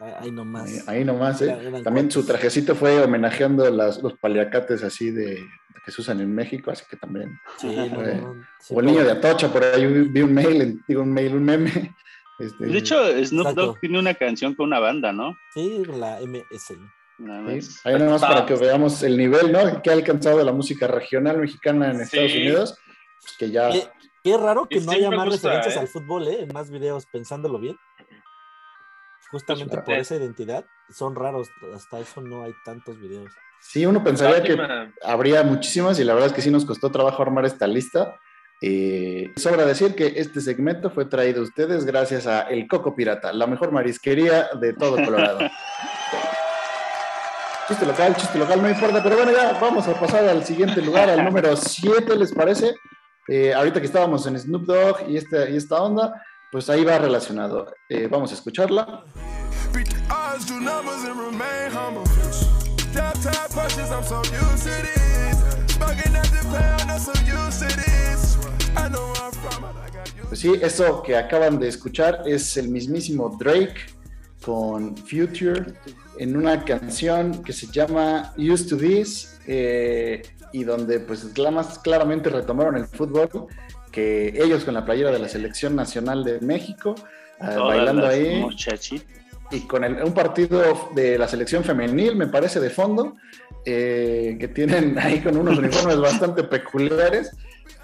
[0.00, 0.64] Ahí, ahí nomás.
[0.66, 1.80] ahí, ahí nomás, ¿eh?
[1.82, 5.46] También su trajecito fue homenajeando las, los paliacates así de
[5.86, 7.38] que se usan en México, así que también.
[7.58, 10.34] Sí, no, no, no, sí, o el niño de Atocha, por ahí vi, vi un
[10.34, 11.94] mail, digo un mail, un meme.
[12.38, 13.54] Este, De hecho, Snoop.
[13.54, 15.38] Dogg tiene una canción con una banda, ¿no?
[15.54, 16.76] Sí, la MS.
[17.18, 17.80] Nada Sí, más.
[17.86, 19.82] Ahí nada más para que veamos el nivel, ¿no?
[19.82, 22.02] Que ha alcanzado la música regional mexicana en Sí.
[22.04, 22.78] Estados Unidos,
[23.22, 23.70] pues que ya...
[23.70, 23.88] Qué,
[24.22, 25.80] qué raro que Y no haya más gusta, referencias ¿eh?
[25.80, 26.40] al fútbol, ¿eh?
[26.42, 27.76] En más videos, pensándolo bien.
[29.30, 30.00] Justamente Pues, por eh.
[30.00, 31.48] esa identidad, son raros.
[31.74, 33.32] Hasta eso no hay tantos videos.
[33.60, 34.56] Sí, uno pensaría que
[35.02, 38.20] habría muchísimas y la verdad es que sí nos costó trabajo armar esta lista.
[38.62, 43.32] Eh, sobra decir que este segmento fue traído a ustedes gracias a El Coco Pirata,
[43.32, 45.40] la mejor marisquería de todo Colorado.
[47.68, 51.10] chiste local, chiste local, no importa, pero bueno, ya vamos a pasar al siguiente lugar,
[51.10, 52.76] al número 7, ¿les parece?
[53.26, 56.98] Eh, ahorita que estábamos en Snoop Dogg y esta, y esta onda, pues ahí va
[56.98, 57.74] relacionado.
[57.88, 59.04] Eh, vamos a escucharla.
[70.28, 73.96] Pues sí, eso que acaban de escuchar es el mismísimo Drake
[74.46, 75.74] con Future
[76.18, 82.30] en una canción que se llama Used to This eh, y donde pues más claramente
[82.30, 83.48] retomaron el fútbol
[83.90, 86.94] que ellos con la playera de la selección nacional de México
[87.40, 88.46] eh, bailando ahí
[89.50, 93.16] y con un partido de la selección femenil me parece de fondo
[93.64, 97.32] eh, que tienen ahí con unos uniformes bastante peculiares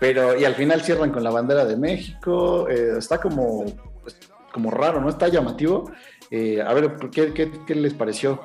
[0.02, 2.68] pero, y al final cierran con la bandera de México.
[2.68, 3.64] Eh, está como,
[4.02, 4.18] pues,
[4.52, 5.08] como raro, ¿no?
[5.08, 5.92] Está llamativo.
[6.34, 8.40] Eh, a ver, ¿qué, qué, qué les pareció?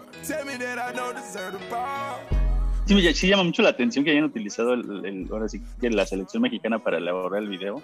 [2.85, 6.43] Sí, sí, llama mucho la atención que hayan utilizado el, ahora sí que la selección
[6.43, 7.81] mexicana para elaborar el video.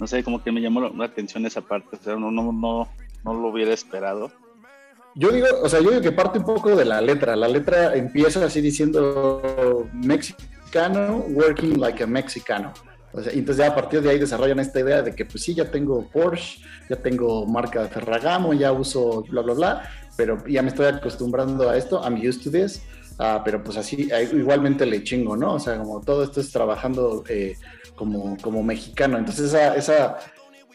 [0.00, 1.96] No sé, como que me llamó la atención esa parte.
[2.00, 2.88] O sea, no, no, no,
[3.24, 4.32] no lo hubiera esperado.
[5.14, 7.36] Yo digo, o sea, yo digo que parte un poco de la letra.
[7.36, 12.72] La letra empieza así diciendo mexicano working like a mexicano.
[13.12, 15.54] O sea, entonces ya a partir de ahí desarrollan esta idea de que pues sí,
[15.54, 20.68] ya tengo Porsche, ya tengo marca Ferragamo, ya uso bla, bla, bla, pero ya me
[20.68, 22.82] estoy acostumbrando a esto, I'm used to this,
[23.18, 25.54] uh, pero pues así igualmente le chingo, ¿no?
[25.54, 27.56] O sea, como todo esto es trabajando eh,
[27.94, 29.18] como, como mexicano.
[29.18, 30.18] Entonces esa, esa,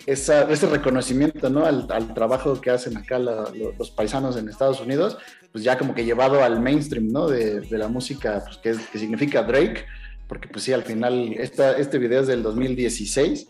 [0.06, 1.66] esa, ese reconocimiento, ¿no?
[1.66, 5.18] Al, al, trabajo que hacen acá los paisanos en Estados Unidos,
[5.52, 7.28] pues ya como que llevado al mainstream, ¿no?
[7.28, 9.86] De, de la música, pues que, que, significa Drake,
[10.28, 13.48] porque pues sí, al final esta, este video es del 2016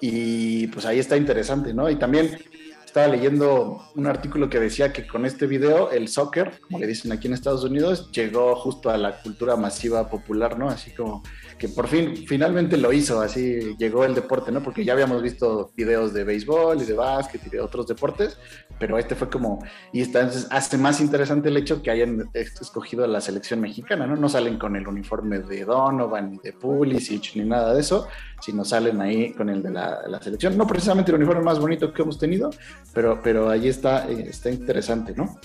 [0.00, 1.88] y pues ahí está interesante, ¿no?
[1.90, 2.38] Y también
[2.84, 7.10] estaba leyendo un artículo que decía que con este video el soccer, como le dicen
[7.10, 10.68] aquí en Estados Unidos, llegó justo a la cultura masiva popular, ¿no?
[10.68, 11.24] Así como
[11.68, 14.62] por fin, finalmente lo hizo, así llegó el deporte, ¿no?
[14.62, 18.38] Porque ya habíamos visto videos de béisbol y de básquet y de otros deportes,
[18.78, 23.08] pero este fue como, y entonces hace más interesante el hecho que hayan escogido a
[23.08, 24.16] la selección mexicana, ¿no?
[24.16, 28.08] No salen con el uniforme de Donovan, ni de Pulisic, ni nada de eso,
[28.40, 30.56] sino salen ahí con el de la, selección.
[30.56, 32.50] No precisamente el uniforme más bonito que hemos tenido,
[32.92, 35.38] pero, pero ahí está, eh, está interesante, ¿no?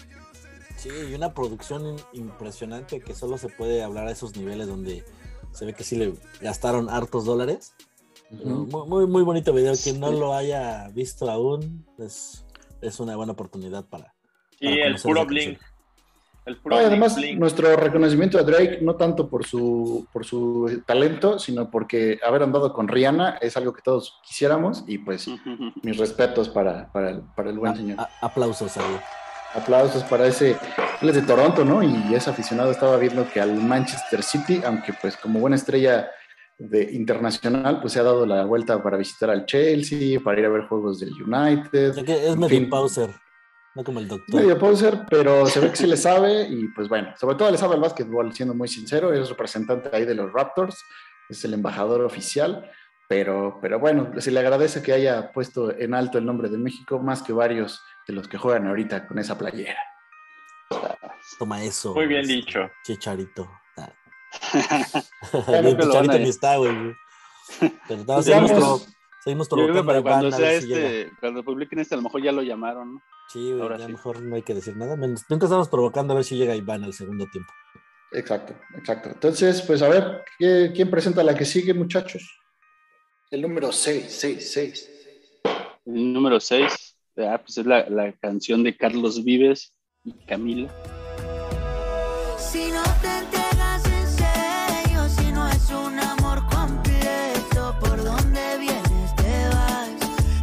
[0.79, 5.03] Sí, y una producción impresionante que solo se puede hablar a esos niveles donde
[5.51, 7.73] se ve que sí le gastaron hartos dólares.
[8.29, 9.73] muy, muy, bonito video.
[9.81, 12.45] Quien no lo haya visto aún, es,
[12.81, 14.13] es una buena oportunidad para.
[14.59, 15.59] Sí, el puro blink.
[16.45, 21.69] El puro además, nuestro reconocimiento a Drake, no tanto por su, por su talento, sino
[21.69, 24.83] porque haber andado con Rihanna es algo que todos quisiéramos.
[24.87, 25.27] Y pues,
[25.83, 27.97] mis respetos para, para, el, para el buen señor.
[28.21, 28.81] aplausos a
[29.53, 30.57] Aplausos para ese,
[31.01, 31.81] él es de Toronto, ¿no?
[31.81, 36.09] Y es aficionado, estaba viendo que al Manchester City, aunque pues como buena estrella
[36.59, 40.49] de internacional, pues se ha dado la vuelta para visitar al Chelsea, para ir a
[40.49, 41.97] ver juegos del United.
[41.97, 43.15] es medio pauser,
[43.75, 44.41] no como el doctor.
[44.41, 47.57] Medio pauser, pero se ve que sí le sabe y pues bueno, sobre todo le
[47.57, 50.77] sabe al básquetbol, siendo muy sincero, es representante ahí de los Raptors,
[51.29, 52.69] es el embajador oficial,
[53.07, 56.99] pero, pero bueno, se le agradece que haya puesto en alto el nombre de México,
[56.99, 59.79] más que varios de los que juegan ahorita con esa playera.
[61.37, 61.93] Toma eso.
[61.93, 62.67] Muy bien dicho.
[62.83, 63.47] Chicharito.
[63.77, 63.93] Ah.
[65.79, 66.95] Chicharito ni está, güey.
[67.87, 68.87] Pero no, seguimos,
[69.23, 70.01] seguimos provocando.
[70.01, 73.01] Cuando, sea este, cuando publiquen este, a lo mejor ya lo llamaron, ¿no?
[73.27, 74.95] Sí, güey, Ahora mejor no hay que decir nada.
[74.95, 77.53] Mientras estamos provocando a ver si llega Iván al segundo tiempo.
[78.11, 79.09] Exacto, exacto.
[79.09, 82.41] Entonces, pues a ver, ¿quién presenta la que sigue, muchachos?
[83.29, 84.89] El número 6, 6, 6.
[85.85, 86.88] El número 6
[87.27, 90.69] Ah, pues es la, la, canción de Carlos Vives y Camila.
[92.37, 99.15] Si no te entregas en serio, si no es un amor completo, ¿por dónde vienes
[99.15, 99.89] te vas?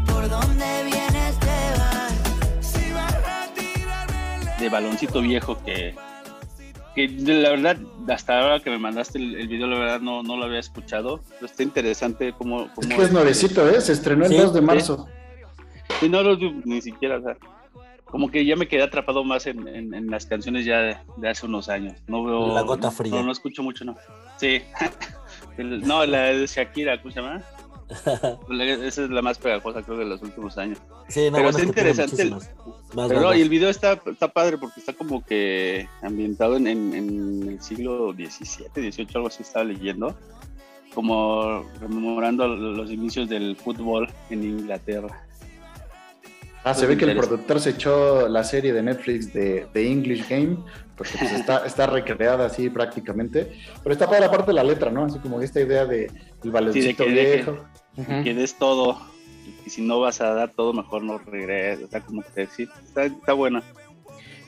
[0.06, 2.12] ¿Por dónde vienes te vas?
[2.60, 5.94] Si vas a de baloncito viejo que,
[6.94, 7.76] que la verdad,
[8.08, 11.20] hasta ahora que me mandaste el, el, video, la verdad no, no lo había escuchado,
[11.30, 12.68] pero está interesante cómo...
[12.74, 13.80] cómo es que es nuevecito, ¿eh?
[13.80, 14.36] Se estrenó el ¿Sí?
[14.36, 15.08] 2 de marzo.
[16.02, 17.36] Y no lo ni siquiera, o sea,
[18.04, 21.68] como que ya me quedé atrapado más en, en, las canciones ya de, hace unos
[21.68, 21.94] años.
[22.06, 22.54] No veo.
[22.54, 23.12] La gota fría.
[23.16, 23.96] No, no escucho mucho, no.
[24.36, 24.62] Sí.
[25.58, 27.42] no, la de Shakira, ¿cómo se llama?
[28.50, 30.78] Esa es la más pegajosa, creo, de los últimos años.
[31.08, 32.22] Sí, no, pero es interesante.
[32.22, 32.36] El,
[32.94, 36.94] pero no, y el video está, está padre porque está como que ambientado en, en,
[36.94, 40.16] en el siglo XVII, XVIII, algo así estaba leyendo.
[40.94, 45.25] Como rememorando los inicios del fútbol en Inglaterra.
[46.66, 50.28] Ah, se ve que el productor se echó la serie de Netflix de, The English
[50.28, 50.56] Game,
[50.96, 53.52] porque pues está, está recreada así prácticamente.
[53.84, 55.04] Pero está para la parte de la letra, ¿no?
[55.04, 56.10] Así como esta idea de
[56.42, 57.56] el baloncito sí, viejo.
[58.24, 59.00] Que, des todo.
[59.64, 61.84] Y si no vas a dar todo, mejor no regreses.
[61.84, 63.62] O sea, como que sí, está, está buena.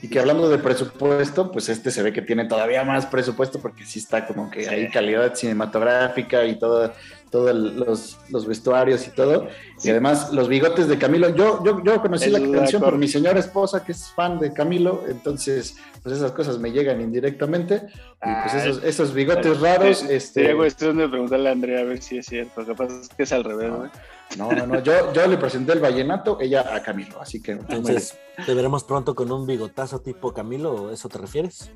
[0.00, 3.84] Y que hablando de presupuesto, pues este se ve que tiene todavía más presupuesto porque
[3.84, 6.92] sí está como que hay calidad cinematográfica y todo,
[7.30, 9.48] todos los, los, vestuarios y todo.
[9.82, 11.34] Y además los bigotes de Camilo.
[11.34, 15.02] Yo, yo, yo conocí la canción por mi señora esposa, que es fan de Camilo,
[15.08, 17.82] entonces pues esas cosas me llegan indirectamente.
[18.24, 20.02] Y pues esos, esos bigotes raros.
[20.04, 20.42] este...
[20.42, 22.64] Sería cuestión de preguntarle a Andrea a ver si es cierto.
[22.76, 23.90] Pasa es que es al revés, ¿no?
[24.36, 24.82] No, no, no.
[24.82, 27.52] Yo, yo le presenté el vallenato, ella a Camilo, así que.
[27.52, 30.92] Entonces, ¿te veremos pronto con un bigotazo tipo Camilo?
[30.92, 31.70] ¿Eso te refieres?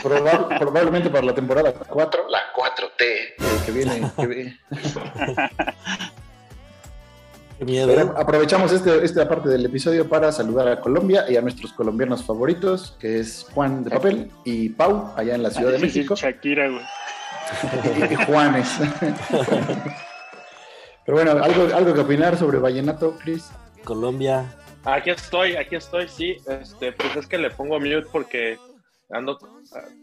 [0.00, 4.10] probablemente para la temporada 4, la 4T, que viene.
[7.58, 7.90] Qué miedo.
[7.90, 8.08] ¿eh?
[8.16, 12.96] aprovechamos este, esta parte del episodio para saludar a Colombia y a nuestros colombianos favoritos,
[13.00, 16.14] que es Juan de Papel y Pau, allá en la Ciudad de México.
[16.14, 16.84] Shakira, güey.
[18.12, 18.68] y Juanes.
[21.08, 23.50] Pero bueno, ¿algo, algo que opinar sobre Vallenato, Chris?
[23.82, 24.44] Colombia.
[24.84, 26.36] Aquí estoy, aquí estoy, sí.
[26.46, 28.58] Este, pues es que le pongo mute porque
[29.08, 29.38] ando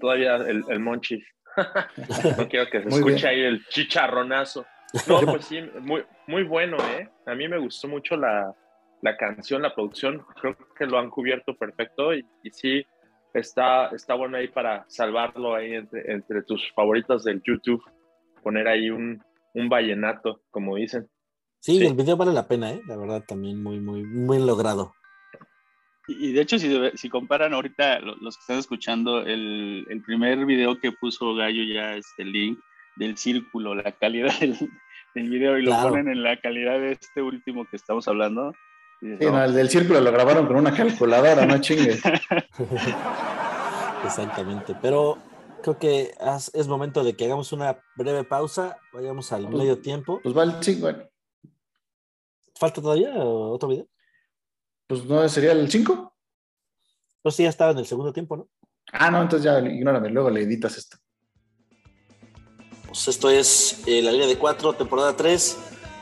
[0.02, 1.24] todavía el, el monchi.
[2.40, 4.66] no quiero que se escuche ahí el chicharronazo.
[5.08, 7.08] No, pues sí, muy, muy bueno, ¿eh?
[7.28, 8.56] A mí me gustó mucho la,
[9.04, 10.26] la canción, la producción.
[10.42, 12.84] Creo que lo han cubierto perfecto y, y sí,
[13.32, 17.84] está, está bueno ahí para salvarlo ahí entre, entre tus favoritos del YouTube.
[18.42, 19.24] Poner ahí un,
[19.56, 21.10] un vallenato, como dicen.
[21.60, 22.82] Sí, el video vale la pena, ¿eh?
[22.88, 24.94] La verdad, también muy, muy, muy logrado.
[26.08, 30.80] Y, de hecho, si, si comparan ahorita los que están escuchando, el, el, primer video
[30.80, 32.60] que puso Gallo ya es el link
[32.98, 34.56] del círculo, la calidad del,
[35.16, 38.54] del video, y lo ponen en la calidad de este último que estamos hablando.
[39.00, 42.04] sí, no, el del círculo lo grabaron con una calculadora, no chingues.
[44.06, 45.18] Exactamente, pero
[45.66, 46.14] creo que
[46.54, 50.20] es momento de que hagamos una breve pausa, vayamos al pues, medio tiempo.
[50.22, 50.90] Pues va el 5,
[52.58, 53.88] ¿Falta todavía otro video?
[54.86, 56.14] Pues no, sería el 5.
[57.24, 58.48] Pues sí, ya estaba en el segundo tiempo, ¿no?
[58.92, 60.98] Ah, no, entonces ya ignórame, luego le editas esto.
[62.86, 65.58] Pues esto es eh, la línea de 4, temporada 3,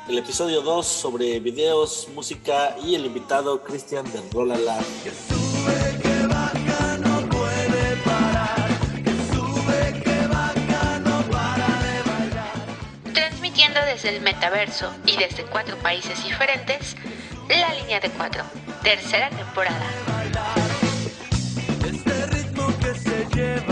[0.10, 4.76] el episodio 2 sobre videos, música y el invitado Cristian de Rolala.
[4.76, 5.43] Transmitiendo
[13.94, 16.96] desde el metaverso y desde cuatro países diferentes,
[17.48, 18.44] la línea de 4
[18.82, 19.86] tercera temporada.
[21.86, 23.64] Este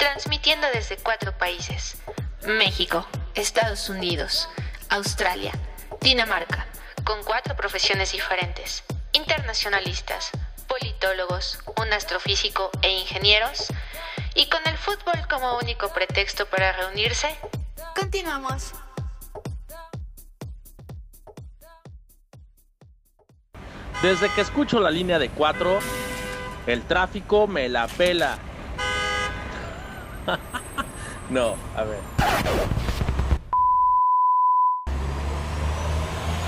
[0.00, 1.98] Transmitiendo desde cuatro países.
[2.46, 4.48] México, Estados Unidos,
[4.88, 5.52] Australia,
[6.00, 6.66] Dinamarca,
[7.04, 8.82] con cuatro profesiones diferentes.
[9.12, 10.30] Internacionalistas,
[10.66, 13.66] politólogos, un astrofísico e ingenieros.
[14.34, 17.36] Y con el fútbol como único pretexto para reunirse,
[17.94, 18.72] continuamos.
[24.00, 25.78] Desde que escucho la línea de cuatro,
[26.66, 28.38] el tráfico me la pela.
[31.30, 32.00] no, a ver.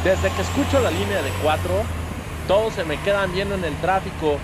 [0.04, 1.84] Desde que escucho la línea de cuatro,
[2.48, 4.38] todos se me quedan viendo en el tráfico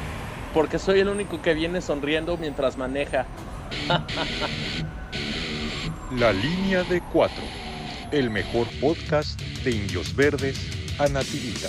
[0.55, 3.27] porque soy el único que viene sonriendo mientras maneja.
[6.12, 7.45] La línea de cuatro,
[8.12, 10.59] el mejor podcast de Indios Verdes
[10.99, 11.69] a Nativita.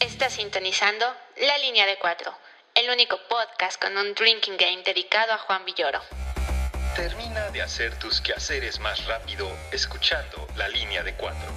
[0.00, 1.04] Está sintonizando
[1.36, 2.32] la línea de cuatro
[2.78, 5.98] el único podcast con un drinking game dedicado a Juan Villoro.
[6.98, 11.48] Termina de hacer tus quehaceres más rápido escuchando la línea de cuatro.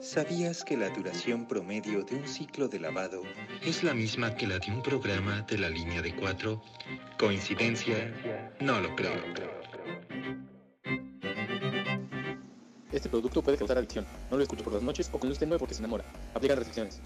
[0.00, 3.22] ¿Sabías que la duración promedio de un ciclo de lavado
[3.64, 6.64] es la misma que la de un programa de la línea de cuatro?
[7.16, 8.12] ¿Coincidencia?
[8.58, 9.14] No lo creo.
[12.90, 14.04] Este producto puede causar adicción.
[14.32, 16.04] No lo escucho por las noches o con luz tenue porque se enamora.
[16.34, 17.00] Aplican restricciones.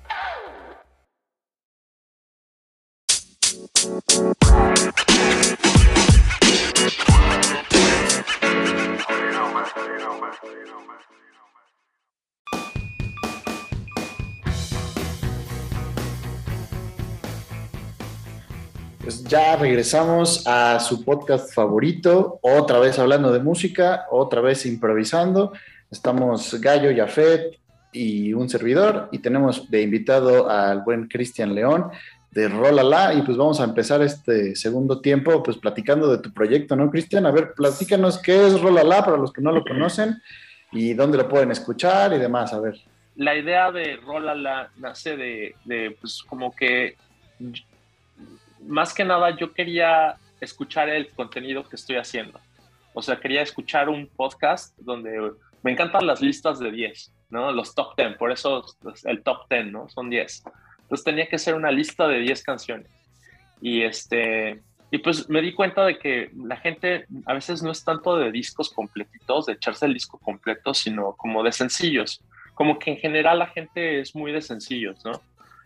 [19.06, 25.52] Pues ya regresamos a su podcast favorito, otra vez hablando de música, otra vez improvisando.
[25.88, 27.56] Estamos Gallo, Yafet
[27.92, 31.88] y un servidor, y tenemos de invitado al buen Cristian León
[32.36, 36.76] de Rolala, y pues vamos a empezar este segundo tiempo, pues platicando de tu proyecto,
[36.76, 37.24] ¿no, Cristian?
[37.24, 40.20] A ver, platícanos qué es Rolala para los que no lo conocen
[40.70, 42.76] y dónde lo pueden escuchar y demás, a ver.
[43.14, 46.96] la idea de Rolala nace de, de, pues como que
[48.66, 52.38] más que nada yo quería escuchar el contenido que estoy haciendo.
[52.92, 55.32] O sea, quería escuchar un podcast donde
[55.62, 57.50] me encantan las listas de 10, ¿no?
[57.50, 58.62] Los top 10, por eso
[59.04, 59.88] el top 10, ¿no?
[59.88, 60.44] Son 10.
[60.86, 62.86] Entonces tenía que ser una lista de 10 canciones.
[63.60, 64.62] Y este,
[64.92, 68.30] y pues me di cuenta de que la gente a veces no es tanto de
[68.30, 72.22] discos completitos, de echarse el disco completo, sino como de sencillos.
[72.54, 75.20] Como que en general la gente es muy de sencillos, ¿no?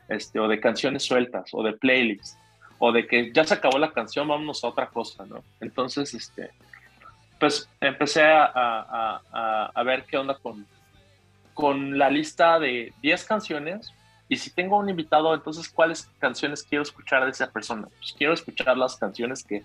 [0.08, 2.38] Este, o de canciones sueltas, o de playlists,
[2.78, 5.44] o de que ya se acabó la canción, vámonos a otra cosa, ¿no?
[5.60, 6.50] Entonces, este,
[7.38, 10.66] pues empecé a, a, a ver qué onda con,
[11.52, 13.92] con la lista de 10 canciones
[14.30, 17.88] y si tengo un invitado, entonces, ¿cuáles canciones quiero escuchar de esa persona?
[17.98, 19.64] Pues quiero escuchar las canciones que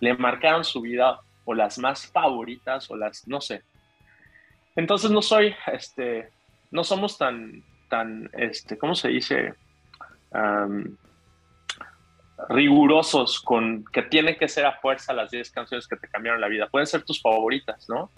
[0.00, 3.62] le marcaron su vida o las más favoritas o las, no sé.
[4.76, 6.30] Entonces no soy, este,
[6.70, 9.54] no somos tan, tan, este, ¿cómo se dice?
[12.48, 16.48] rigurosos con que tienen que ser a fuerza las 10 canciones que te cambiaron la
[16.48, 16.68] vida.
[16.68, 18.10] Pueden ser tus favoritas, ¿no?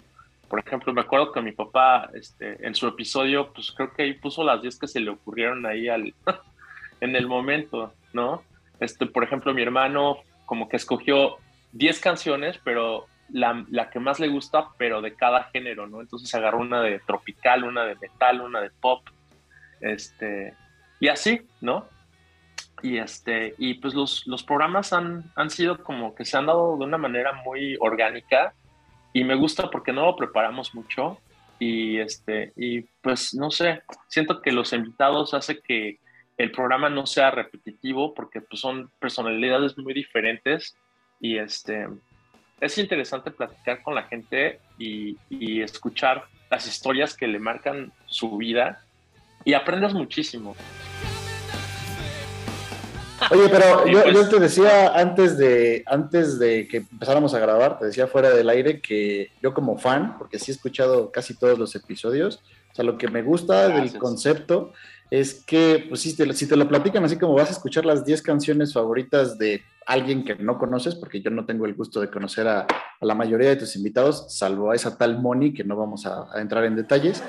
[0.49, 4.13] Por ejemplo, me acuerdo que mi papá, este, en su episodio, pues creo que ahí
[4.13, 6.13] puso las 10 que se le ocurrieron ahí al,
[7.01, 8.43] en el momento, ¿no?
[8.79, 11.37] Este, por ejemplo, mi hermano como que escogió
[11.71, 16.01] 10 canciones, pero la, la, que más le gusta, pero de cada género, ¿no?
[16.01, 19.07] Entonces agarró una de tropical, una de metal, una de pop,
[19.81, 20.53] este,
[20.99, 21.87] y así, ¿no?
[22.83, 26.77] Y este, y pues los, los programas han, han sido como que se han dado
[26.77, 28.53] de una manera muy orgánica
[29.15, 31.17] y me gusta porque no lo preparamos mucho
[31.57, 35.99] y este y pues no sé siento que los invitados hace que
[36.37, 40.75] el programa no sea repetitivo porque pues son personalidades muy diferentes
[41.21, 41.87] y este
[42.59, 45.17] es interesante platicar con la gente y,
[45.61, 48.83] escuchar las historias que le marcan su vida
[49.45, 50.55] y aprendes muchísimo.
[53.31, 57.79] Oye, pero yo, pues, yo, te decía antes de, antes de que empezáramos a grabar,
[57.79, 61.57] te decía fuera del aire que yo como fan, porque sí he escuchado casi todos
[61.57, 63.93] los episodios, o sea, lo que me gusta Gracias.
[63.93, 64.73] del concepto
[65.11, 68.05] es que, pues si te, si te lo platican así como vas a escuchar las
[68.05, 72.09] 10 canciones favoritas de alguien que no conoces, porque yo no tengo el gusto de
[72.09, 75.75] conocer a, a la mayoría de tus invitados, salvo a esa tal Moni, que no
[75.75, 77.23] vamos a, a entrar en detalles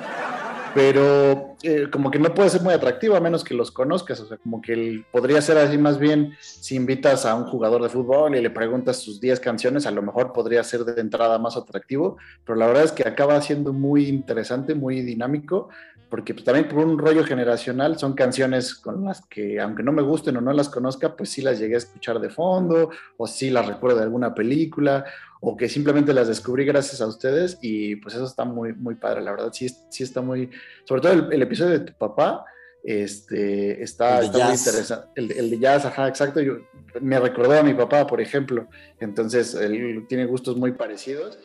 [0.77, 4.27] pero eh, como que no puede ser muy atractivo a menos que los conozcas, o
[4.27, 7.89] sea, como que el, podría ser así más bien si invitas a un jugador de
[7.89, 11.57] fútbol y le preguntas sus 10 canciones, a lo mejor podría ser de entrada más
[11.57, 15.71] atractivo, pero la verdad es que acaba siendo muy interesante, muy dinámico,
[16.09, 20.03] porque pues, también por un rollo generacional son canciones con las que, aunque no me
[20.03, 23.51] gusten o no las conozca, pues sí las llegué a escuchar de fondo, o sí
[23.51, 25.05] las recuerdo de alguna película,
[25.41, 29.23] o que simplemente las descubrí gracias a ustedes y pues eso está muy, muy padre,
[29.23, 30.51] la verdad, sí, sí está muy,
[30.85, 32.45] sobre todo el, el episodio de tu papá,
[32.85, 36.59] este, está, está muy interesante, el, el de jazz, ajá, exacto, yo,
[37.01, 38.69] me recordó a mi papá, por ejemplo,
[39.01, 41.39] entonces él tiene gustos muy parecidos.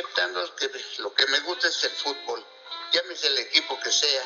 [0.00, 2.44] Aceptando que lo que me gusta es el fútbol,
[2.92, 4.22] llámese el equipo que sea,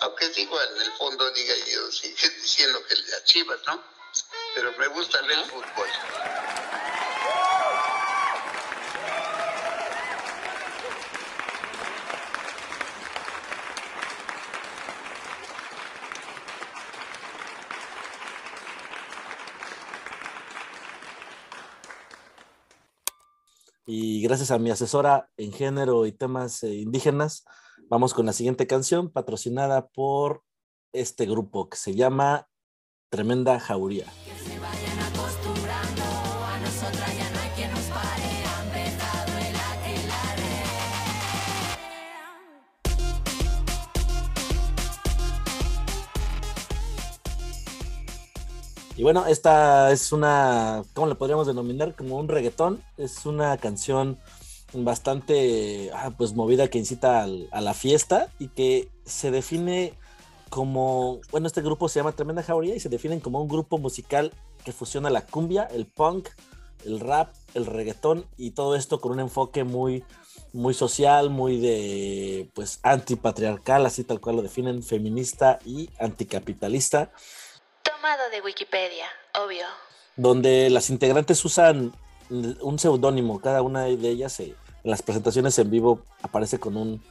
[0.00, 3.82] aunque digo en el fondo diga yo sigue diciendo que las chivas, ¿no?
[4.54, 5.88] Pero me gusta el fútbol.
[23.90, 27.46] Y gracias a mi asesora en género y temas eh, indígenas,
[27.88, 30.42] vamos con la siguiente canción patrocinada por
[30.92, 32.50] este grupo que se llama
[33.08, 34.04] Tremenda Jauría.
[48.98, 51.94] Y bueno, esta es una, ¿cómo le podríamos denominar?
[51.94, 52.82] Como un reggaetón.
[52.96, 54.18] Es una canción
[54.72, 59.94] bastante, ah, pues, movida que incita al- a la fiesta y que se define
[60.50, 64.32] como, bueno, este grupo se llama Tremenda Jauría y se definen como un grupo musical
[64.64, 66.30] que fusiona la cumbia, el punk,
[66.84, 70.02] el rap, el reggaetón y todo esto con un enfoque muy,
[70.52, 77.12] muy social, muy de, pues, antipatriarcal, así tal cual lo definen, feminista y anticapitalista
[78.00, 79.06] Tomado de Wikipedia,
[79.44, 79.66] obvio.
[80.14, 81.92] donde las integrantes usan
[82.30, 87.02] un seudónimo, cada una de ellas eh, en las presentaciones en vivo aparece con un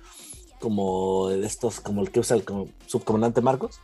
[0.59, 2.45] como de estos, como el que usa el
[2.85, 3.81] subcomandante Marcos.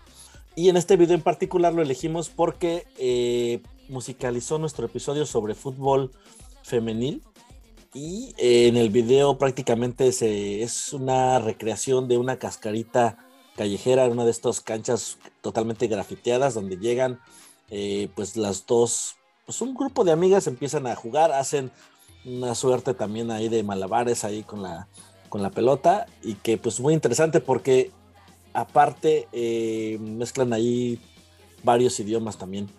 [0.56, 6.12] Y en este video en particular lo elegimos porque eh, musicalizó nuestro episodio sobre fútbol
[6.64, 7.22] femenil.
[7.94, 13.18] Y eh, en el video prácticamente se, es una recreación de una cascarita
[13.56, 17.20] callejera, una de estas canchas totalmente grafiteadas donde llegan
[17.70, 21.72] eh, pues las dos, pues un grupo de amigas empiezan a jugar, hacen
[22.26, 24.88] una suerte también ahí de malabares ahí con la,
[25.30, 27.92] con la pelota y que pues muy interesante porque
[28.54, 31.00] aparte eh, mezclan ahí
[31.64, 32.70] varios idiomas también.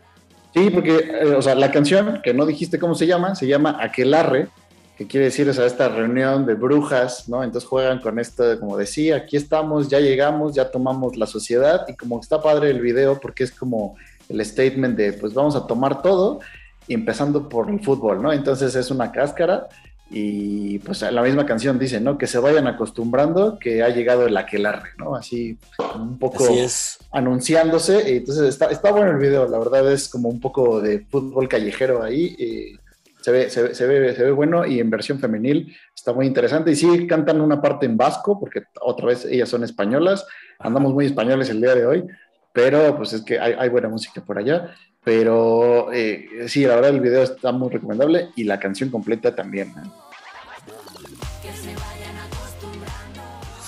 [0.55, 3.77] Sí, porque, eh, o sea, la canción, que no dijiste cómo se llama, se llama
[3.81, 4.49] Aquelarre,
[4.97, 7.43] que quiere decir, o sea, esta reunión de brujas, ¿no?
[7.43, 11.95] Entonces juegan con esto, como decía, aquí estamos, ya llegamos, ya tomamos la sociedad, y
[11.95, 13.97] como está padre el video, porque es como
[14.29, 16.41] el statement de, pues vamos a tomar todo,
[16.87, 18.33] y empezando por el fútbol, ¿no?
[18.33, 19.69] Entonces es una cáscara,
[20.11, 22.17] y pues la misma canción dice, ¿no?
[22.17, 25.17] Que se vayan acostumbrando que ha llegado el aquelarre, ¿no?
[25.17, 25.59] Así
[25.97, 26.99] un poco Así es.
[27.11, 28.13] anunciándose.
[28.13, 31.49] Y entonces está, está bueno el video, la verdad es como un poco de fútbol
[31.49, 32.37] callejero ahí.
[32.39, 32.84] y
[33.25, 36.27] se, ve, se, ve, se, ve, se ve bueno y en versión femenil está muy
[36.27, 36.73] interesante.
[36.73, 40.27] Y sí cantan una parte en vasco, porque otra vez ellas son españolas.
[40.59, 42.05] Andamos muy españoles el día de hoy,
[42.53, 44.75] pero pues es que hay, hay buena música por allá.
[45.03, 49.69] Pero eh, sí, la verdad el video está muy recomendable y la canción completa también.
[49.69, 49.89] ¿eh?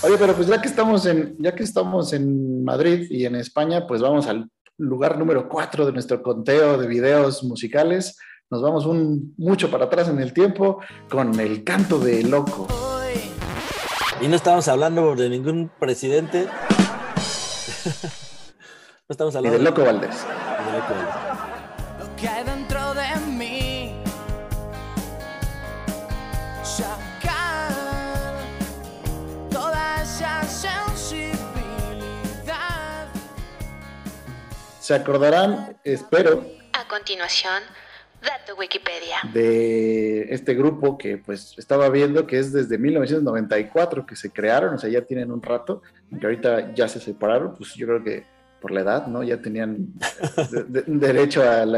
[0.03, 3.87] Oye, pero pues ya que estamos en, ya que estamos en Madrid y en España,
[3.87, 8.19] pues vamos al lugar número 4 de nuestro conteo de videos musicales.
[8.49, 10.79] Nos vamos un, mucho para atrás en el tiempo
[11.09, 12.67] con el canto de loco.
[14.21, 16.45] Y no estamos hablando de ningún presidente.
[17.85, 20.15] no estamos Y hablando de Loco Valdés.
[20.25, 21.15] de Loco Valdés.
[21.99, 24.01] lo que hay dentro de mí.
[26.63, 27.69] Sacar
[29.51, 31.37] toda esa sensibilidad.
[34.79, 36.43] Se acordarán, espero,
[36.73, 37.61] A continuación,
[38.21, 39.17] dato Wikipedia.
[39.33, 44.77] de este grupo que pues estaba viendo que es desde 1994 que se crearon, o
[44.77, 48.25] sea, ya tienen un rato, aunque ahorita ya se separaron, pues yo creo que
[48.61, 49.21] por la edad, ¿no?
[49.23, 49.93] Ya tenían
[50.51, 51.77] de- de- derecho a la,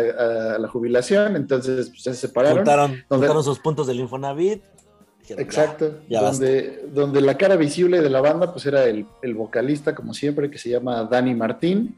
[0.55, 2.59] a la jubilación, entonces pues ya se separaron.
[2.59, 4.63] Juntaron, Donde- juntaron sus puntos del Infonavit.
[5.19, 6.45] Dijeron, Exacto, ya basta.
[6.45, 10.49] donde, donde la cara visible de la banda pues era el, el vocalista, como siempre,
[10.49, 11.97] que se llama Dani Martín,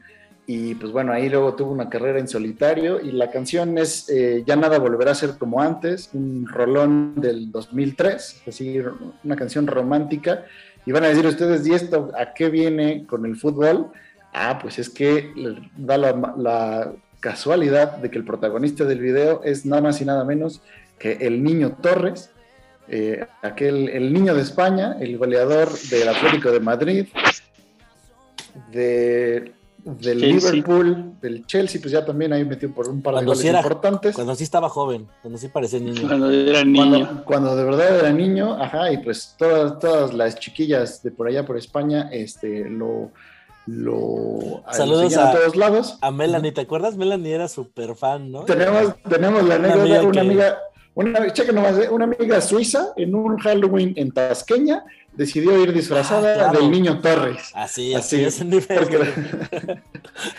[0.54, 4.44] y pues bueno, ahí luego tuvo una carrera en solitario, y la canción es eh,
[4.46, 8.78] Ya nada volverá a ser como antes, un rolón del 2003, así
[9.24, 10.44] una canción romántica,
[10.84, 13.92] y van a decir ustedes, ¿y esto a qué viene con el fútbol?
[14.34, 15.32] Ah, pues es que
[15.74, 20.24] da la, la casualidad de que el protagonista del video es nada más y nada
[20.24, 20.60] menos
[20.98, 22.30] que el niño Torres,
[22.88, 27.06] eh, aquel, el niño de España, el goleador del Atlético de Madrid,
[28.70, 29.52] de,
[29.84, 30.52] del Chelsea.
[30.52, 33.48] Liverpool, del Chelsea, pues ya también ahí metió por un par de Cuando goles sí,
[33.48, 34.14] era, importantes.
[34.14, 36.02] cuando sí estaba joven, cuando sí parecía niño.
[36.06, 36.84] Cuando era niño.
[36.84, 41.26] Cuando, cuando de verdad era niño, ajá, y pues todas, todas las chiquillas de por
[41.26, 43.10] allá por España, este, lo,
[43.66, 45.98] lo, Saludos a, a- todos lados.
[46.00, 46.96] A Melanie, ¿te acuerdas?
[46.96, 48.44] Melanie era súper fan, ¿no?
[48.44, 50.58] Tenemos, tenemos la Una anécdota de amiga una que- amiga,
[50.94, 56.32] una, cheque nomás, eh, una amiga suiza en un Halloween en Tasqueña decidió ir disfrazada
[56.32, 56.60] Ah, claro.
[56.60, 57.50] del niño Torres.
[57.54, 58.66] Así, Así, así, nivel.
[58.66, 59.82] porque-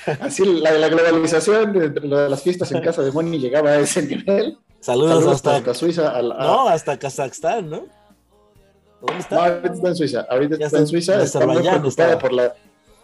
[0.21, 4.03] así la, la globalización de, de las fiestas en casa de Moni llegaba a ese
[4.03, 4.57] nivel.
[4.79, 6.09] Saludos, hasta, Suiza.
[6.09, 7.85] a la- a- No, hasta Kazajstán, ¿no?
[9.01, 9.35] ¿Dónde está?
[9.35, 10.27] No, ahorita está en Suiza.
[10.29, 11.23] Ahorita Ya está en está- Suiza.
[11.23, 12.19] Está muy preocupada estaba.
[12.19, 12.53] por la,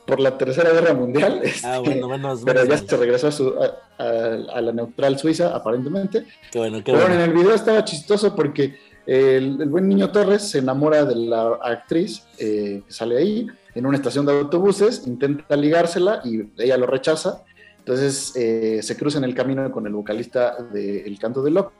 [0.06, 1.42] por la Tercera Guerra Mundial.
[1.44, 3.54] este, Ah, bueno, menos, pero menos ya se regresó a, su-
[3.98, 6.26] a- la neutral Suiza, aparentemente.
[6.52, 7.24] Qué bueno, qué Pero bueno, bueno.
[7.24, 8.78] en el video estaba chistoso porque
[9.10, 13.86] el, el buen niño Torres se enamora de la actriz eh, que sale ahí en
[13.88, 17.44] una estación de autobuses, intenta ligársela y ella lo rechaza.
[17.80, 21.74] Entonces eh, se cruza en el camino con el vocalista de El Canto del Loco.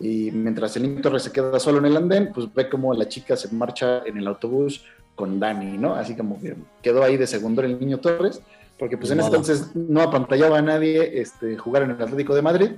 [0.00, 3.06] Y mientras el niño Torres se queda solo en el andén, pues ve como la
[3.06, 5.94] chica se marcha en el autobús con Dani, ¿no?
[5.94, 8.42] Así como que quedó ahí de segundo el niño Torres,
[8.80, 12.42] porque pues en ese entonces no apantallaba a nadie este, jugar en el Atlético de
[12.42, 12.70] Madrid,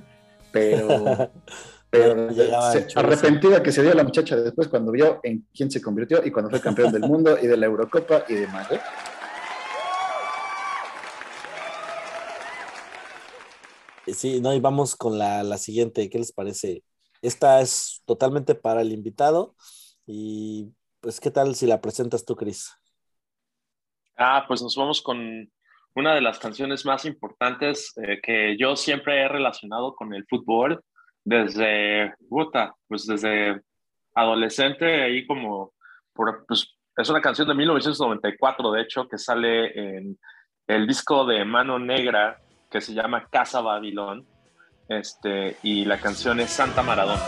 [0.51, 1.31] pero,
[1.89, 2.31] pero
[2.71, 6.31] se- arrepentida que se dio la muchacha después cuando vio en quién se convirtió y
[6.31, 8.71] cuando fue campeón del mundo y de la Eurocopa y demás.
[8.71, 8.79] ¿eh?
[14.13, 16.09] Sí, no, y vamos con la, la siguiente.
[16.09, 16.83] ¿Qué les parece?
[17.21, 19.55] Esta es totalmente para el invitado.
[20.05, 20.71] Y
[21.01, 22.71] pues, ¿qué tal si la presentas tú, Cris?
[24.17, 25.51] Ah, pues nos vamos con
[25.95, 30.83] una de las canciones más importantes eh, que yo siempre he relacionado con el fútbol
[31.27, 33.61] desde, puta, pues desde
[34.15, 35.73] adolescente, ahí como,
[36.13, 40.17] pues es una canción de 1994, de hecho, que sale en
[40.67, 42.37] el disco de Mano Negra
[42.71, 44.25] que se llama Casa Babilón,
[44.87, 47.21] este, y la canción es Santa Maradona.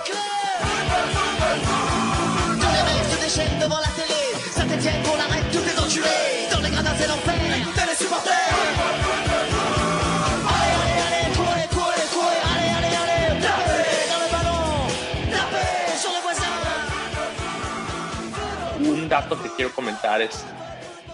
[18.80, 20.46] Un dato que quiero comentar es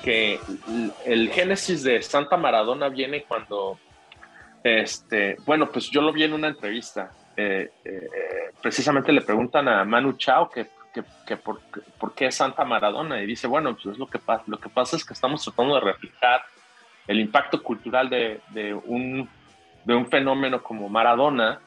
[0.03, 0.39] que
[1.05, 3.80] el génesis de Santa Maradona viene cuando,
[4.63, 7.11] este, bueno, pues yo lo vi en una entrevista.
[7.38, 8.07] eh, eh,
[8.61, 11.59] precisamente le preguntan a Manu Chao que, que- que por,
[11.99, 14.43] por qué Santa Maradona y dice, bueno, pues es lo que pasa.
[14.47, 16.43] Lo que pasa es que estamos tratando de reflejar
[17.07, 18.39] el impacto cultural de
[18.86, 19.28] un,
[19.84, 21.59] de un fenómeno como Maradona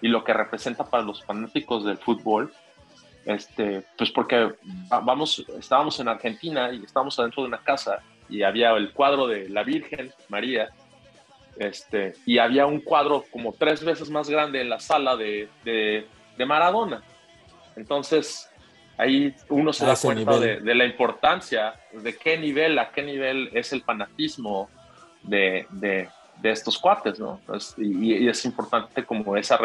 [0.00, 2.52] y lo que representa para los fanáticos del fútbol
[3.24, 4.36] este, pues porque
[4.92, 9.26] va- vamos, estábamos en Argentina y estábamos adentro de una casa y había el cuadro
[9.26, 10.70] de la Virgen María,
[11.56, 16.06] este, y había un cuadro como tres veces más grande en la sala de, de,
[16.36, 17.02] de Maradona.
[17.76, 18.50] Entonces,
[18.96, 23.50] ahí uno se da cuenta de, de la importancia, de qué nivel, a qué nivel
[23.52, 24.70] es el fanatismo
[25.22, 26.08] de, de,
[26.40, 27.40] de estos cuates, ¿no?
[27.46, 29.58] Pues, y, y es importante como esa,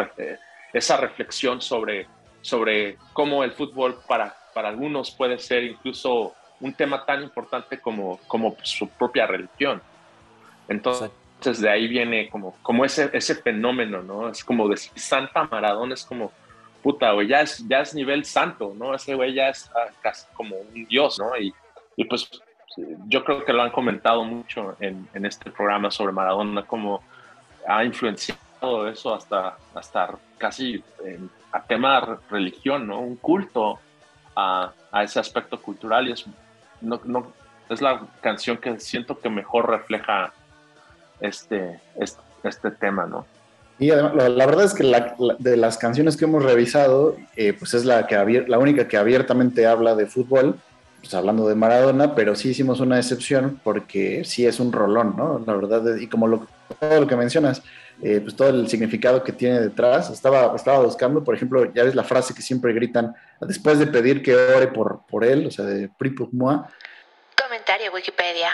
[0.72, 2.06] esa reflexión sobre,
[2.40, 8.18] sobre cómo el fútbol para, para algunos puede ser incluso un tema tan importante como,
[8.26, 9.80] como su propia religión.
[10.68, 14.28] Entonces, de ahí viene como, como ese, ese fenómeno, ¿no?
[14.28, 16.32] Es como decir Santa Maradona, es como,
[16.82, 18.94] puta, güey, ya es, ya es nivel santo, ¿no?
[18.94, 21.36] Ese güey ya es ah, casi como un dios, ¿no?
[21.36, 21.54] Y,
[21.96, 22.28] y pues
[23.06, 27.02] yo creo que lo han comentado mucho en, en este programa sobre Maradona, como
[27.66, 33.00] ha influenciado eso hasta, hasta casi en- a tema religión, ¿no?
[33.00, 33.78] Un culto
[34.36, 36.24] a, a ese aspecto cultural y es,
[36.80, 37.32] no, no,
[37.68, 40.32] es la canción que siento que mejor refleja
[41.20, 43.26] este, este, tema, ¿no?
[43.78, 47.74] Y además, la, verdad es que la- de las canciones que hemos revisado, eh, pues
[47.74, 50.58] es la, que la única que abiertamente habla de fútbol,
[51.00, 55.42] pues hablando de Maradona, pero sí hicimos una excepción porque sí es un rolón, ¿no?
[55.46, 56.46] La verdad, y como lo,
[56.80, 57.62] todo lo que mencionas,
[58.02, 61.94] eh, pues todo el significado que tiene detrás, estaba, estaba buscando, por ejemplo, ya ves
[61.94, 65.64] la frase que siempre gritan después de pedir que ore por, por él, o sea,
[65.64, 65.90] de
[66.32, 66.62] moi,
[67.36, 68.50] Comentario Wikipedia.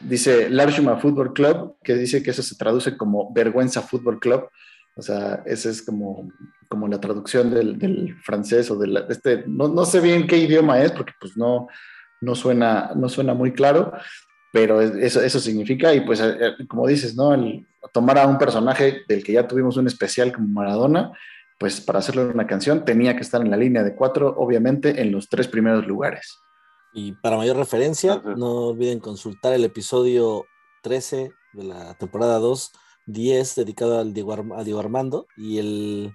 [0.00, 4.48] dice Larchuma Football Club, que dice que eso se traduce como Vergüenza Football Club.
[4.96, 6.30] O sea, esa es como,
[6.68, 10.80] como la traducción del, del francés o de este, no, no sé bien qué idioma
[10.82, 11.68] es, porque pues no,
[12.22, 13.92] no, suena, no suena muy claro,
[14.52, 17.34] pero es- eso, eso significa, y pues eh, eh, como dices, ¿no?
[17.34, 21.12] El tomar a un personaje del que ya tuvimos un especial como Maradona,
[21.58, 25.12] pues para hacerle una canción tenía que estar en la línea de cuatro, obviamente en
[25.12, 26.38] los tres primeros lugares.
[26.94, 30.46] Y para mayor referencia, no olviden consultar el episodio
[30.82, 32.72] 13 de la temporada 2,
[33.06, 36.12] 10 dedicado al Diego, a Diego Armando y el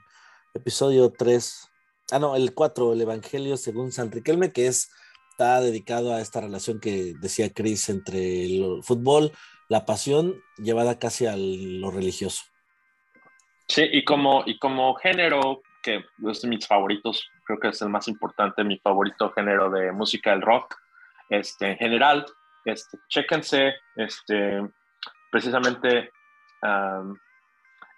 [0.54, 1.70] episodio 3,
[2.12, 4.92] ah no, el 4, el Evangelio según San Riquelme, que es,
[5.32, 9.32] está dedicado a esta relación que decía Chris entre el fútbol,
[9.70, 12.44] la pasión llevada casi a lo religioso.
[13.68, 17.88] Sí, y como, y como género, que es de mis favoritos, creo que es el
[17.88, 20.76] más importante, mi favorito género de música, el rock,
[21.30, 22.26] este, en general,
[22.66, 24.62] este, chéquense, este,
[25.32, 26.12] precisamente
[26.62, 27.18] am,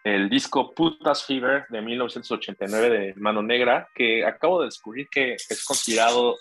[0.03, 5.63] el disco Putas Fever de 1989 de Mano Negra, que acabo de descubrir que es
[5.65, 6.37] considerado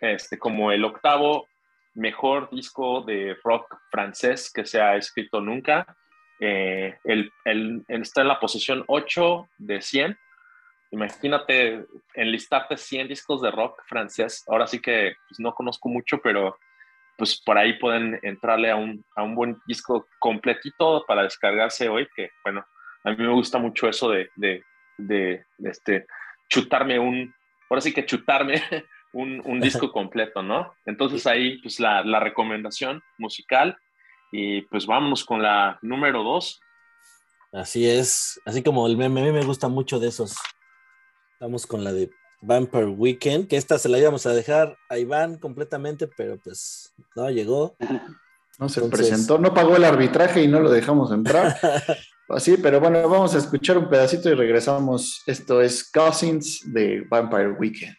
[0.00, 1.46] este, como el octavo
[1.94, 5.96] mejor disco de rock francés que se ha escrito nunca.
[6.40, 10.18] Eh, el, el- está en la posición 8 de 100.
[10.90, 11.84] Imagínate
[12.14, 14.44] enlistarte 100 discos de rock francés.
[14.48, 16.56] Ahora sí que pues, no conozco mucho, pero
[17.18, 22.06] pues por ahí pueden entrarle a un, a un buen disco completito para descargarse hoy,
[22.14, 22.64] que bueno,
[23.04, 24.62] a mí me gusta mucho eso de, de,
[24.96, 26.06] de- de, este,
[26.48, 27.34] chutarme un,
[27.68, 28.62] ahora sí que chutarme
[29.12, 30.72] un, un disco completo, ¿no?
[30.86, 33.76] Entonces ahí pues la, la recomendación musical
[34.30, 36.60] y pues vámonos con la número dos.
[37.52, 40.36] Así es, así como el meme, a mí me gusta mucho de esos.
[41.40, 42.10] Vamos con la de
[42.40, 47.30] Vampire Weekend, que esta se la íbamos a dejar a Iván completamente, pero pues no
[47.30, 47.76] llegó.
[48.58, 51.56] No se Entonces- presentó, no pagó el arbitraje y no lo dejamos entrar.
[52.28, 55.22] Así, pero bueno, vamos a escuchar un pedacito y regresamos.
[55.26, 57.96] Esto es Cousins de Vampire Weekend.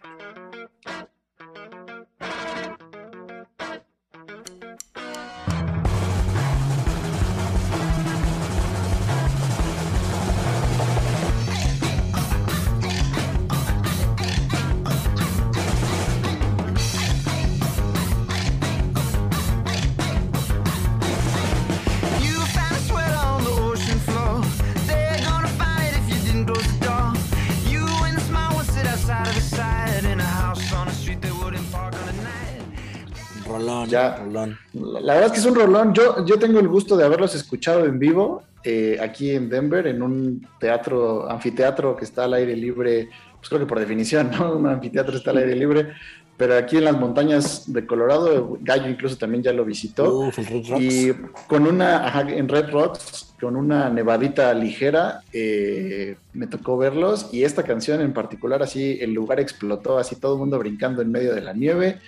[35.40, 35.94] Que es un rolón.
[35.94, 40.02] Yo, yo tengo el gusto de haberlos escuchado en vivo eh, aquí en Denver, en
[40.02, 44.54] un teatro, anfiteatro que está al aire libre, pues creo que por definición, ¿no?
[44.58, 45.94] Un anfiteatro está al aire libre.
[46.36, 50.20] Pero aquí en las montañas de Colorado, Gallo incluso también ya lo visitó.
[50.20, 50.40] Uf.
[50.80, 51.12] Y
[51.48, 57.28] con una, ajá, en Red Rocks, con una nevadita ligera, eh, me tocó verlos.
[57.34, 61.12] Y esta canción en particular, así, el lugar explotó, así todo el mundo brincando en
[61.12, 62.00] medio de la nieve.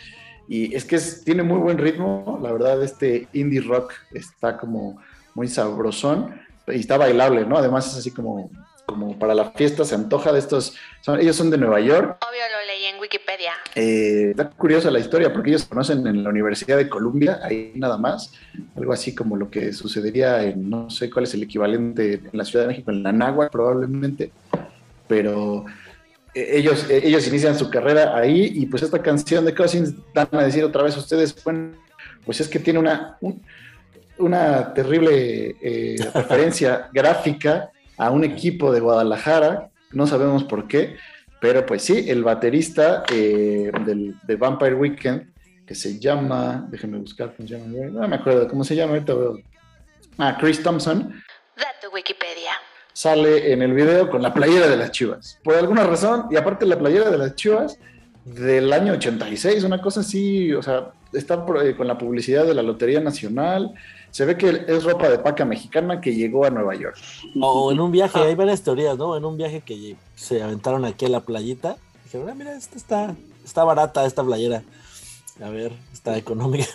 [0.48, 4.98] Y es que es- tiene muy buen ritmo, la verdad, este indie rock está como
[5.34, 7.58] muy sabrosón y está bailable, ¿no?
[7.58, 8.50] Además es así como,
[8.86, 12.42] como para la fiesta, se antoja de estos, son- ellos son de Nueva York, Obvio
[12.52, 13.54] lo leí en Wikipedia.
[13.76, 17.72] eh, está curiosa la historia porque ellos se conocen en la Universidad de Columbia, ahí
[17.76, 18.34] nada más,
[18.76, 22.44] algo así como lo que sucedería en, no sé cuál es el equivalente en la
[22.44, 24.32] Ciudad de México, en la Náhuatl probablemente,
[25.08, 25.66] pero
[26.34, 30.44] ellos, eh, ellos inician su carrera ahí y pues esta canción de Cousins dan a
[30.44, 31.72] decir otra vez ustedes, bueno,
[32.26, 33.42] pues es que tiene una, un-
[34.18, 40.96] una terrible eh, referencia gráfica a un equipo de Guadalajara, no sabemos por qué,
[41.40, 45.32] pero pues sí, el baterista eh, del, de Vampire Weekend,
[45.66, 49.14] que se llama, déjenme buscar cómo se llama, no me acuerdo cómo se llama, ahorita
[49.14, 49.40] veo.
[50.18, 51.22] Ah, Chris Thompson,
[51.58, 52.52] Dato Wikipedia.
[52.94, 55.39] Sale en el video con la playera de las Chivas.
[55.44, 57.78] Por alguna razón, y aparte la playera de las Chivas
[58.26, 62.62] del año 86, una cosa así, o sea, está eh, con la publicidad de la
[62.62, 63.74] Lotería Nacional.
[64.12, 66.98] Se ve que es ropa de paca mexicana que llegó a Nueva York.
[67.39, 69.16] O en un viaje, hay varias teorías, ¿no?
[69.16, 71.78] En un viaje que se aventaron aquí a la playita.
[72.04, 74.64] Dijeron, ah, mira, esta está, está barata esta playera.
[75.42, 76.68] A ver, está económica.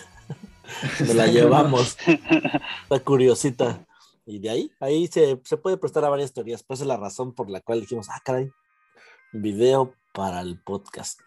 [0.99, 1.97] Nos la llevamos.
[2.07, 3.86] Está curiosita.
[4.27, 6.61] Y de ahí, ahí se, se puede prestar a varias teorías.
[6.61, 8.51] Pues es la razón por la cual dijimos, ah, caray,
[9.31, 11.21] video para el podcast.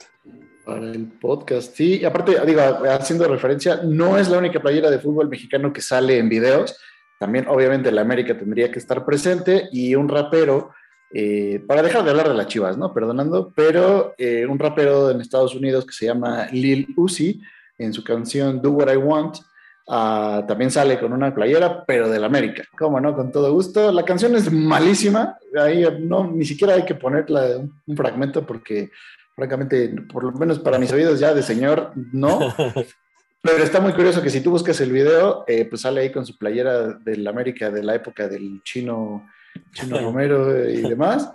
[0.67, 2.01] Para el podcast, sí.
[2.01, 6.19] Y aparte, digo, haciendo referencia, no es la única playera de fútbol mexicano que sale
[6.19, 6.77] en videos.
[7.19, 10.73] También, obviamente, la América tendría que estar presente y un rapero,
[11.13, 12.93] eh, para dejar de hablar de las chivas, ¿no?
[12.93, 17.41] Perdonando, pero eh, un rapero en Estados Unidos que se llama Lil Uzi,
[17.79, 19.39] en su canción Do What I Want,
[19.91, 22.65] ah, también sale con una playera, pero del América.
[22.79, 23.15] ¿Cómo no?
[23.15, 23.93] Con todo gusto.
[23.93, 28.91] La canción es malísima, ahí no, ni siquiera hay que ponerla un, un fragmento porque
[29.35, 32.55] francamente, por lo menos para mis oídos ya de señor, no.
[33.43, 36.27] Pero está muy curioso que si tú buscas el video, eh, pues sale ahí con
[36.27, 39.27] su playera del América de la época del chino,
[39.73, 41.33] chino Romero y demás.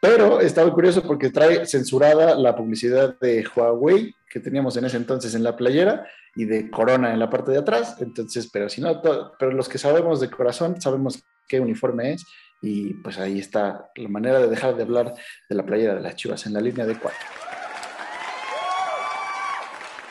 [0.00, 4.96] Pero está muy curioso porque trae censurada la publicidad de Huawei que teníamos en ese
[4.96, 7.96] entonces en la playera y de Corona en la parte de atrás.
[8.00, 9.00] Entonces, pero si no,
[9.38, 12.26] pero los que sabemos de corazón sabemos qué uniforme es
[12.62, 15.14] y pues ahí está la manera de dejar de hablar
[15.48, 17.20] de la playera de las Chivas en la línea de cuatro.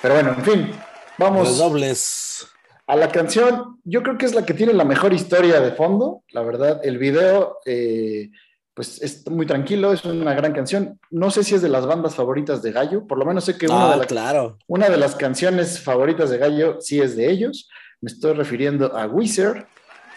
[0.01, 0.72] Pero bueno, en fin,
[1.17, 2.47] vamos dobles.
[2.88, 3.80] a la canción.
[3.84, 6.82] Yo creo que es la que tiene la mejor historia de fondo, la verdad.
[6.84, 8.30] El video, eh,
[8.74, 10.99] pues es muy tranquilo, es una gran canción.
[11.09, 13.65] No sé si es de las bandas favoritas de Gallo, por lo menos sé que
[13.67, 14.57] una, Ah, de, las- claro.
[14.67, 17.69] una de las canciones favoritas de Gallo sí es de ellos.
[17.99, 19.65] Me estoy refiriendo a Wizard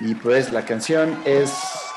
[0.01, 1.53] y pues la canción es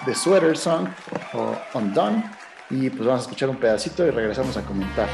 [0.06, 0.88] The Sweater Song
[1.34, 2.24] o Undone.
[2.70, 5.08] Y pues vamos a escuchar un pedacito y regresamos a comentar.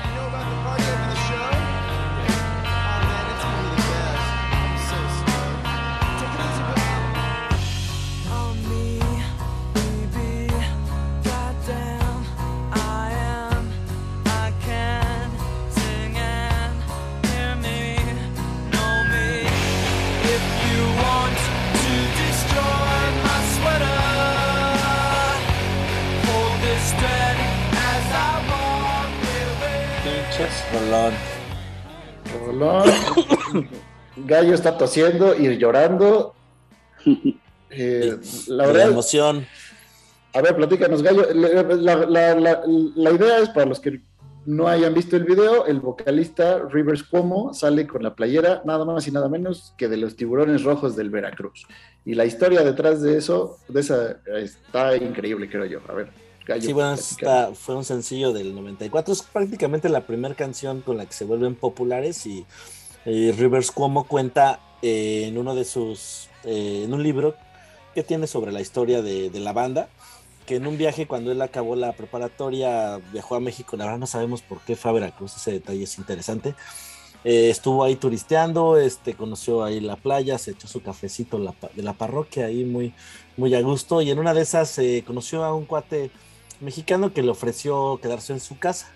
[30.93, 31.13] Rolón.
[32.45, 33.67] Rolón.
[34.27, 36.33] Gallo está tosiendo y llorando.
[37.75, 38.17] Eh,
[38.49, 39.47] la emoción.
[40.31, 41.25] a ver, platícanos, Gallo.
[41.33, 43.99] La, la- la- la- la idea es para los que
[44.45, 49.07] no hayan visto el video, el vocalista Rivers Cuomo sale con la playera nada más
[49.07, 51.65] y nada menos que de los tiburones rojos del Veracruz.
[52.05, 55.79] Y la historia detrás de eso, de esa, está increíble, creo yo.
[55.89, 56.09] A ver,
[56.45, 56.61] Gallo.
[56.61, 59.13] Sí, bueno, esta fue un sencillo del 94.
[59.13, 62.45] Es prácticamente la primera canción con la que se vuelven populares y,
[63.05, 67.35] y Rivers Cuomo cuenta eh, en uno de sus, eh, en un libro
[67.95, 69.87] que tiene sobre la historia de, de la banda,
[70.45, 74.07] que en un viaje cuando él acabó la preparatoria viajó a México, la verdad no
[74.07, 76.55] sabemos por qué fue a Veracruz, ese detalle es interesante.
[77.23, 81.81] Eh, estuvo ahí turisteando, este, conoció ahí la playa, se echó su cafecito la de
[81.81, 82.93] la parroquia ahí muy,
[83.37, 86.11] muy a gusto y en una de esas eh, conoció a un cuate
[86.63, 88.87] mexicano que le ofreció quedarse en su casa.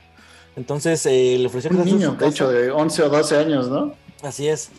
[0.55, 2.31] Entonces eh, le ofreció Un quedarse en niño, su de casa.
[2.31, 3.93] hecho, de 11 o 12 años, ¿no?
[4.23, 4.69] Así es.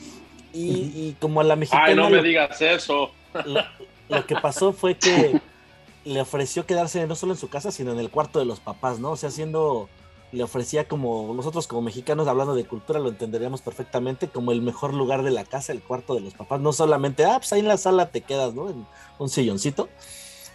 [0.53, 1.85] Y, y como a la mexicana.
[1.85, 3.11] Ay, no me lo- digas eso.
[3.47, 3.61] lo,
[4.09, 5.41] lo que pasó fue que
[6.05, 8.99] le ofreció quedarse no solo en su casa, sino en el cuarto de los papás,
[8.99, 9.11] ¿no?
[9.13, 9.89] O sea, haciendo,
[10.33, 14.95] le ofrecía como, nosotros como mexicanos hablando de cultura lo entenderíamos perfectamente, como el mejor
[14.95, 17.69] lugar de la casa, el cuarto de los papás, no solamente, ah, pues ahí en
[17.69, 18.69] la sala te quedas, ¿no?
[18.71, 18.87] En
[19.19, 19.89] un silloncito,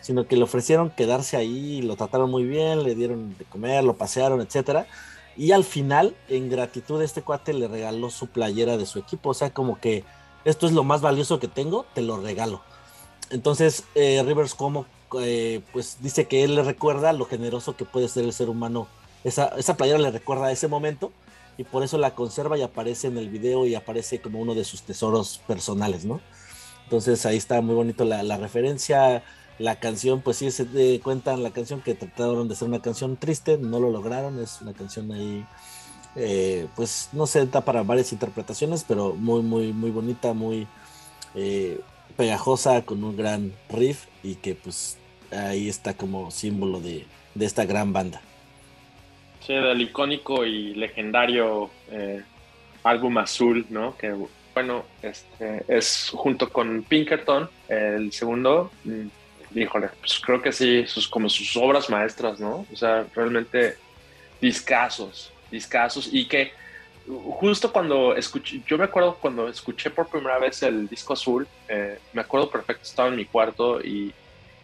[0.03, 3.95] sino que le ofrecieron quedarse ahí, lo trataron muy bien, le dieron de comer, lo
[3.95, 4.85] pasearon, etcétera.
[5.37, 9.29] Y al final, en gratitud, este cuate le regaló su playera de su equipo.
[9.29, 10.03] O sea, como que
[10.43, 12.61] esto es lo más valioso que tengo, te lo regalo.
[13.29, 14.85] Entonces, eh, Rivers como
[15.21, 18.87] eh, pues dice que él le recuerda lo generoso que puede ser el ser humano.
[19.23, 21.13] Esa, esa playera le recuerda a ese momento
[21.57, 24.65] y por eso la conserva y aparece en el video y aparece como uno de
[24.65, 26.19] sus tesoros personales, ¿no?
[26.83, 29.23] Entonces ahí está muy bonito la, la referencia.
[29.59, 33.17] La canción, pues sí, se eh, cuentan la canción que trataron de ser una canción
[33.17, 35.45] triste, no lo lograron, es una canción ahí,
[36.15, 40.67] eh, pues no sé, da para varias interpretaciones, pero muy, muy, muy bonita, muy
[41.35, 41.79] eh,
[42.17, 44.97] pegajosa, con un gran riff y que pues
[45.31, 48.21] ahí está como símbolo de, de esta gran banda.
[49.45, 52.23] Sí, del icónico y legendario eh,
[52.83, 53.97] álbum azul, ¿no?
[53.97, 54.15] Que
[54.53, 58.71] bueno, este es junto con Pinkerton, el segundo.
[59.55, 62.65] Híjole, pues creo que sí, sus, como sus obras maestras, ¿no?
[62.71, 63.77] O sea, realmente
[64.41, 66.09] discasos, discasos.
[66.11, 66.51] Y que
[67.07, 71.99] justo cuando escuché, yo me acuerdo cuando escuché por primera vez el disco azul, eh,
[72.13, 74.13] me acuerdo perfecto, estaba en mi cuarto y,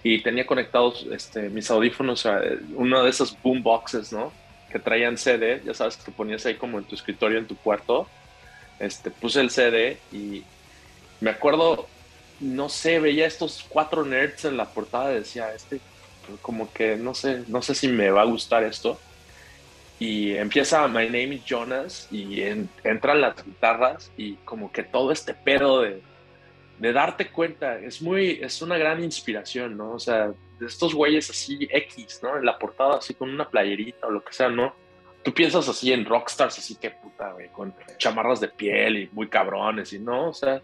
[0.03, 2.41] y tenía conectados este, mis audífonos a
[2.75, 4.31] uno de esos boomboxes, ¿no?
[4.71, 8.07] Que traían CD, ya sabes que ponías ahí como en tu escritorio, en tu cuarto.
[8.79, 10.43] Este, puse el CD y
[11.19, 11.87] me acuerdo,
[12.39, 15.79] no sé, veía estos cuatro nerds en la portada decía, este,
[16.41, 18.99] como que no sé, no sé si me va a gustar esto.
[19.99, 25.11] Y empieza My Name is Jonas y en- entran las guitarras y como que todo
[25.11, 26.01] este pedo de,
[26.77, 29.91] de darte cuenta, es muy, es una gran inspiración, ¿no?
[29.91, 32.37] O sea, de estos güeyes así X, ¿no?
[32.37, 34.73] En la portada así con una playerita o lo que sea, ¿no?
[35.21, 39.27] Tú piensas así en rockstars, así que puta, güey, con chamarras de piel y muy
[39.27, 40.61] cabrones y no, o sea,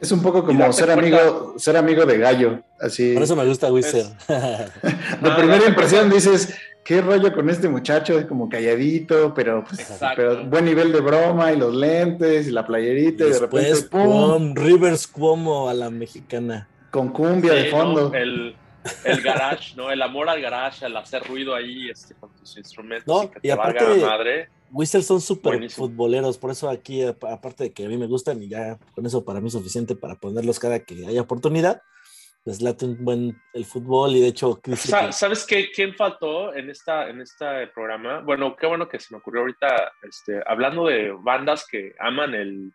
[0.00, 2.62] Es un poco como ser cuenta- amigo, ser amigo de gallo.
[2.80, 3.12] Así.
[3.12, 4.06] Por eso me gusta Wizard.
[4.28, 9.86] De primera impresión dices, qué rollo con este muchacho, es como calladito, pero, pues,
[10.16, 13.88] pero buen nivel de broma y los lentes y la playerita y, de Después, repente,
[13.90, 14.02] ¡pum!
[14.10, 16.66] Cuom, Rivers Cuomo a la mexicana.
[16.90, 18.08] Con cumbia de fondo.
[18.08, 18.14] ¿no?
[18.16, 18.56] El,
[19.04, 19.90] el garage, ¿no?
[19.90, 23.38] El amor al garage, al hacer ruido ahí este, con tus instrumentos No, y que
[23.38, 24.48] y te aparte- valga la madre.
[24.72, 28.42] Wizards son súper futboleros, por eso aquí, ap- aparte de que a mí me gustan
[28.42, 31.82] y ya con eso para mí es suficiente para ponerlos cada que haya oportunidad,
[32.44, 36.70] les late un buen el fútbol y de hecho que- ¿Sabes qué, quién faltó en,
[36.70, 38.20] esta, en este programa?
[38.20, 42.72] Bueno, qué bueno que se me ocurrió ahorita, este, hablando de bandas que aman el,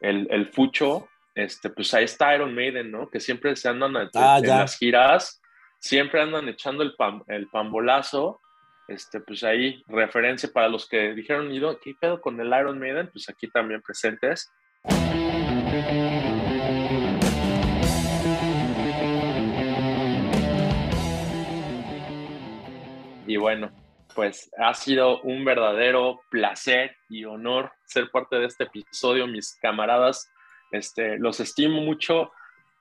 [0.00, 3.10] el, el fucho, este, pues ahí está Iron Maiden, ¿no?
[3.10, 4.58] Que siempre se andan en, Ah, en ya.
[4.60, 5.42] las giras,
[5.80, 6.94] siempre andan echando el,
[7.28, 8.40] el pambolazo.
[8.86, 13.08] Este, pues ahí, referencia para los que dijeron, "¿Y ¿qué pedo con el Iron Maiden?
[13.12, 14.50] Pues aquí también presentes.
[23.26, 23.70] Y bueno,
[24.14, 30.30] pues ha sido un verdadero placer y honor ser parte de este episodio, mis camaradas.
[30.70, 32.30] Este, los estimo mucho.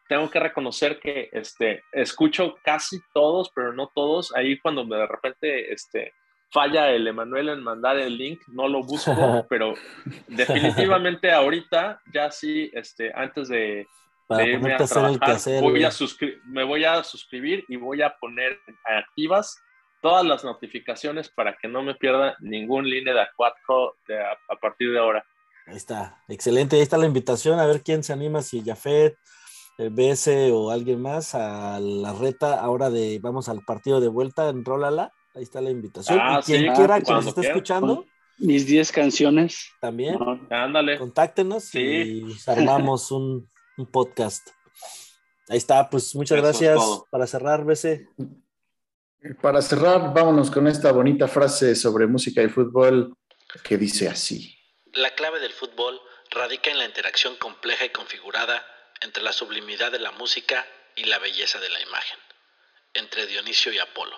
[0.08, 4.36] Tengo que reconocer que este, escucho casi todos, pero no todos.
[4.36, 6.14] Ahí cuando de repente este,
[6.54, 9.12] falla el Emanuel en mandar el link, no lo busco,
[9.50, 9.74] pero
[10.28, 13.88] definitivamente ahorita, ya sí, este, antes de,
[14.46, 15.92] irme a trabajar, voy a
[16.46, 19.60] me voy a suscribir y voy a poner activas
[20.02, 24.56] todas las notificaciones para que no me pierda ningún línea de A4 de a, a
[24.62, 25.26] partir de ahora.
[25.66, 29.18] Ahí está, excelente, ahí está la invitación, a ver quién se anima, si Jafet,
[29.78, 34.64] BS o alguien más a la reta ahora de vamos al partido de vuelta en
[34.64, 36.20] Rólala, ahí está la invitación.
[36.22, 37.56] Ah, y quien sí, quiera que nos esté quiera.
[37.56, 38.06] escuchando,
[38.38, 39.70] Mis 10 canciones.
[39.82, 40.98] también No, Ándale.
[41.00, 41.80] contáctenos Sí.
[41.80, 44.48] y armamos un, un podcast.
[45.50, 46.80] Ahí está, pues muchas Eso gracias
[47.12, 48.08] para cerrar, BC.
[49.42, 53.16] Para cerrar, vámonos con esta bonita frase sobre música y fútbol
[53.64, 54.56] que dice así.
[54.94, 56.00] La clave del fútbol
[56.32, 58.62] radica en la interacción compleja y configurada
[59.04, 62.18] entre la sublimidad de la música y la belleza de la imagen,
[62.94, 64.18] entre Dionisio y Apolo,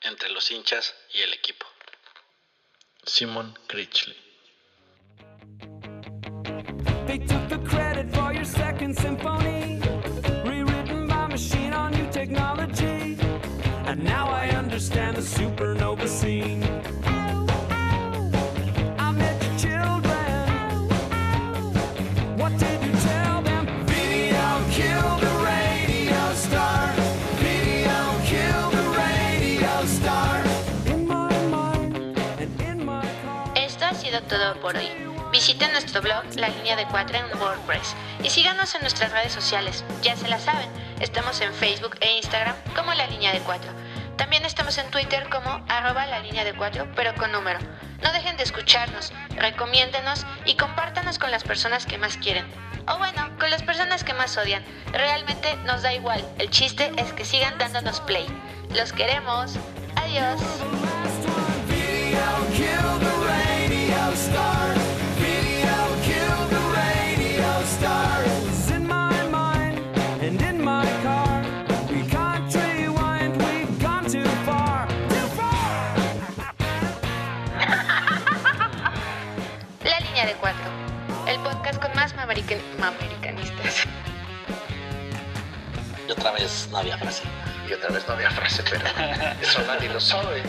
[0.00, 1.66] entre los hinchas y el equipo.
[3.04, 4.16] Simon Critchley.
[13.84, 16.81] And now I understand the supernova scene.
[34.72, 39.84] Por nuestro blog La Línea de Cuatro en WordPress y síganos en nuestras redes sociales.
[40.02, 40.68] Ya se la saben,
[41.00, 43.70] estamos en Facebook e Instagram como La Línea de Cuatro.
[44.16, 47.58] También estamos en Twitter como arroba la línea de cuatro, pero con número.
[48.02, 52.46] No dejen de escucharnos, recomiéndenos y compártanos con las personas que más quieren.
[52.86, 54.64] O bueno, con las personas que más odian.
[54.92, 56.24] Realmente nos da igual.
[56.38, 58.26] El chiste es que sigan dándonos play.
[58.74, 59.54] Los queremos.
[59.96, 60.40] Adiós.
[81.26, 83.84] El podcast con más mamerican- mamericanistas.
[86.06, 87.22] Y otra vez no había frase.
[87.68, 88.84] Y otra vez no había frase, pero
[89.40, 90.42] eso nadie lo sabe.